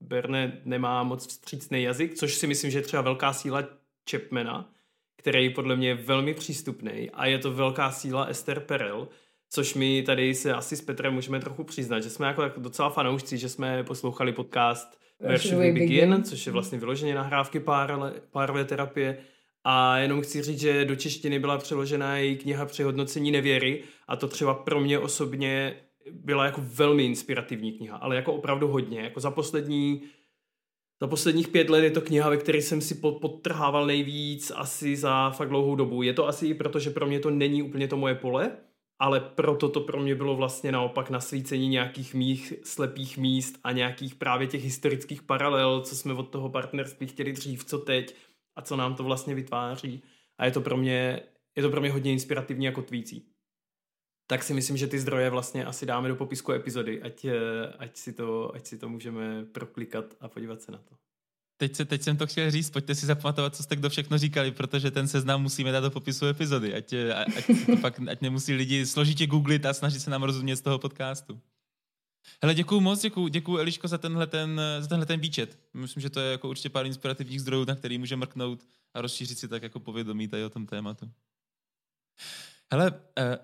[0.00, 3.64] Berne nemá moc vstřícný jazyk, což si myslím, že je třeba velká síla
[4.10, 4.70] Chapmana,
[5.16, 9.08] který podle mě je velmi přístupný a je to velká síla Esther Perel,
[9.50, 13.38] což my tady se asi s Petrem můžeme trochu přiznat, že jsme jako docela fanoušci,
[13.38, 18.64] že jsme poslouchali podcast Where Should We Begin, což je vlastně vyloženě nahrávky pár, párové
[18.64, 19.18] terapie
[19.64, 24.28] a jenom chci říct, že do češtiny byla přeložena její kniha Přehodnocení nevěry a to
[24.28, 25.76] třeba pro mě osobně
[26.12, 29.00] byla jako velmi inspirativní kniha, ale jako opravdu hodně.
[29.00, 30.02] Jako za poslední
[31.00, 35.30] za posledních pět let je to kniha, ve které jsem si podtrhával nejvíc asi za
[35.30, 36.02] fakt dlouhou dobu.
[36.02, 38.56] Je to asi i proto, že pro mě to není úplně to moje pole,
[38.98, 44.14] ale proto to pro mě bylo vlastně naopak nasvícení nějakých mých slepých míst a nějakých
[44.14, 48.16] právě těch historických paralel, co jsme od toho partnerství chtěli dřív, co teď
[48.56, 50.02] a co nám to vlastně vytváří.
[50.38, 51.22] A je to pro mě,
[51.56, 53.28] je to pro mě hodně inspirativní jako tvící.
[54.26, 57.32] Tak si myslím, že ty zdroje vlastně asi dáme do popisku epizody, ať, eh,
[57.78, 60.96] ať, si, to, ať si to můžeme proklikat a podívat se na to.
[61.56, 64.50] Teď, se, teď jsem to chtěl říct, pojďte si zapamatovat, co jste kdo všechno říkali,
[64.50, 66.94] protože ten seznam musíme dát do popisu epizody, ať,
[67.36, 70.78] ať, to fakt, ať nemusí lidi složitě googlit a snažit se nám rozumět z toho
[70.78, 71.40] podcastu.
[72.42, 75.58] Hele, děkuju moc, děkuju, děkuju Eliško za tenhle ten, za tenhle ten výčet.
[75.74, 79.38] Myslím, že to je jako určitě pár inspirativních zdrojů, na který může mrknout a rozšířit
[79.38, 81.10] si tak jako povědomí tady o tom tématu.
[82.72, 83.38] Hele, eh,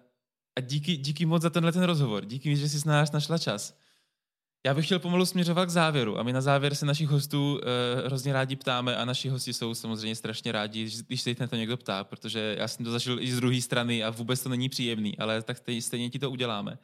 [0.57, 2.25] a díky, díky moc za tenhle ten rozhovor.
[2.25, 3.79] Díky, že jsi nás našla čas.
[4.67, 8.07] Já bych chtěl pomalu směřovat k závěru a my na závěr se našich hostů uh,
[8.07, 11.77] hrozně rádi ptáme a naši hosti jsou samozřejmě strašně rádi, když se na to někdo
[11.77, 15.19] ptá, protože já jsem to zažil i z druhé strany a vůbec to není příjemný,
[15.19, 16.79] ale tak stejně ti to uděláme.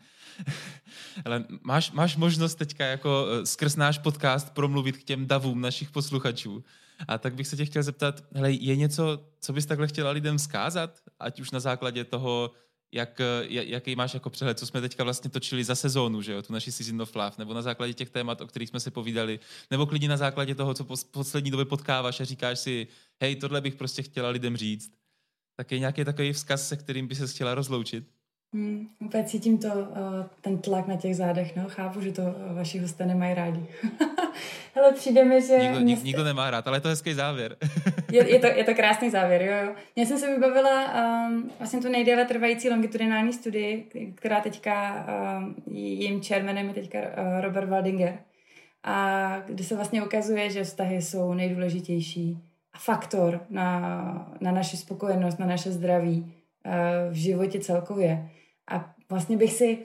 [1.24, 5.90] ale máš, máš možnost teďka jako uh, skrz náš podcast promluvit k těm davům našich
[5.90, 6.64] posluchačů.
[7.08, 10.38] A tak bych se tě chtěl zeptat, hele, je něco, co bys takhle chtěla lidem
[10.38, 12.50] zkázat, ať už na základě toho,
[12.93, 16.53] jak, jaký máš jako přehled, co jsme teďka vlastně točili za sezónu, že jo, tu
[16.53, 19.86] naši Season of Love, nebo na základě těch témat, o kterých jsme si povídali, nebo
[19.86, 22.86] klidně na základě toho, co po poslední době potkáváš a říkáš si,
[23.20, 24.93] hej, tohle bych prostě chtěla lidem říct.
[25.57, 28.17] Tak je nějaký takový vzkaz, se kterým by se chtěla rozloučit?
[28.55, 31.64] Hmm, úplně cítím to, uh, ten tlak na těch zádech, no.
[31.68, 33.66] Chápu, že to uh, vaši hosté nemají rádi.
[34.74, 35.59] Hele, přijde mi, že...
[35.59, 37.57] Nikdo, nik, nikdo nemá rád, ale je to hezký závěr.
[38.12, 39.74] je, je, to, je to krásný závěr, jo, jo.
[39.96, 40.94] Já jsem se vybavila
[41.28, 45.07] um, vlastně tu nejdéle trvající longitudinální studii, která teďka,
[45.38, 48.18] um, jejím chairmanem je teďka uh, Robert Waldinger.
[48.84, 52.38] A kde se vlastně ukazuje, že vztahy jsou nejdůležitější
[52.78, 56.32] faktor na, na naši spokojenost, na naše zdraví
[57.10, 58.30] v životě celkově.
[58.70, 59.78] A vlastně bych si,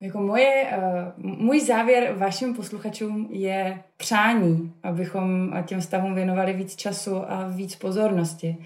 [0.00, 7.30] jako moje, uh, můj závěr vašim posluchačům je přání, abychom těm vztahům věnovali víc času
[7.30, 8.56] a víc pozornosti.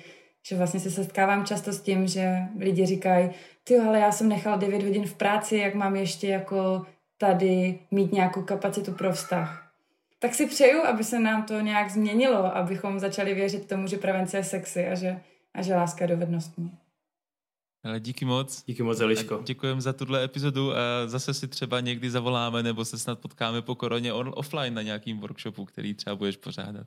[0.49, 3.31] Že vlastně se setkávám často s tím, že lidi říkají,
[3.65, 6.87] ty ale já jsem nechal 9 hodin v práci, jak mám ještě jako
[7.19, 9.73] tady mít nějakou kapacitu pro vztah.
[10.19, 14.37] Tak si přeju, aby se nám to nějak změnilo, abychom začali věřit tomu, že prevence
[14.37, 15.21] je sexy a že,
[15.55, 16.80] a že láska je dovednostní.
[17.85, 18.65] Ale díky moc.
[18.67, 19.43] Díky moc, Eliško.
[19.47, 20.77] Děkujeme za tuhle epizodu a
[21.07, 25.19] zase si třeba někdy zavoláme nebo se snad potkáme po koroně on, offline na nějakým
[25.19, 26.87] workshopu, který třeba budeš pořádat.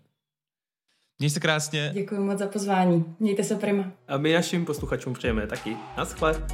[1.20, 1.92] Měj se krásně.
[1.94, 3.06] Děkuji moc za pozvání.
[3.20, 3.92] Mějte se prima.
[4.08, 5.78] A my našim posluchačům přejeme taky.
[5.98, 6.48] Naschle.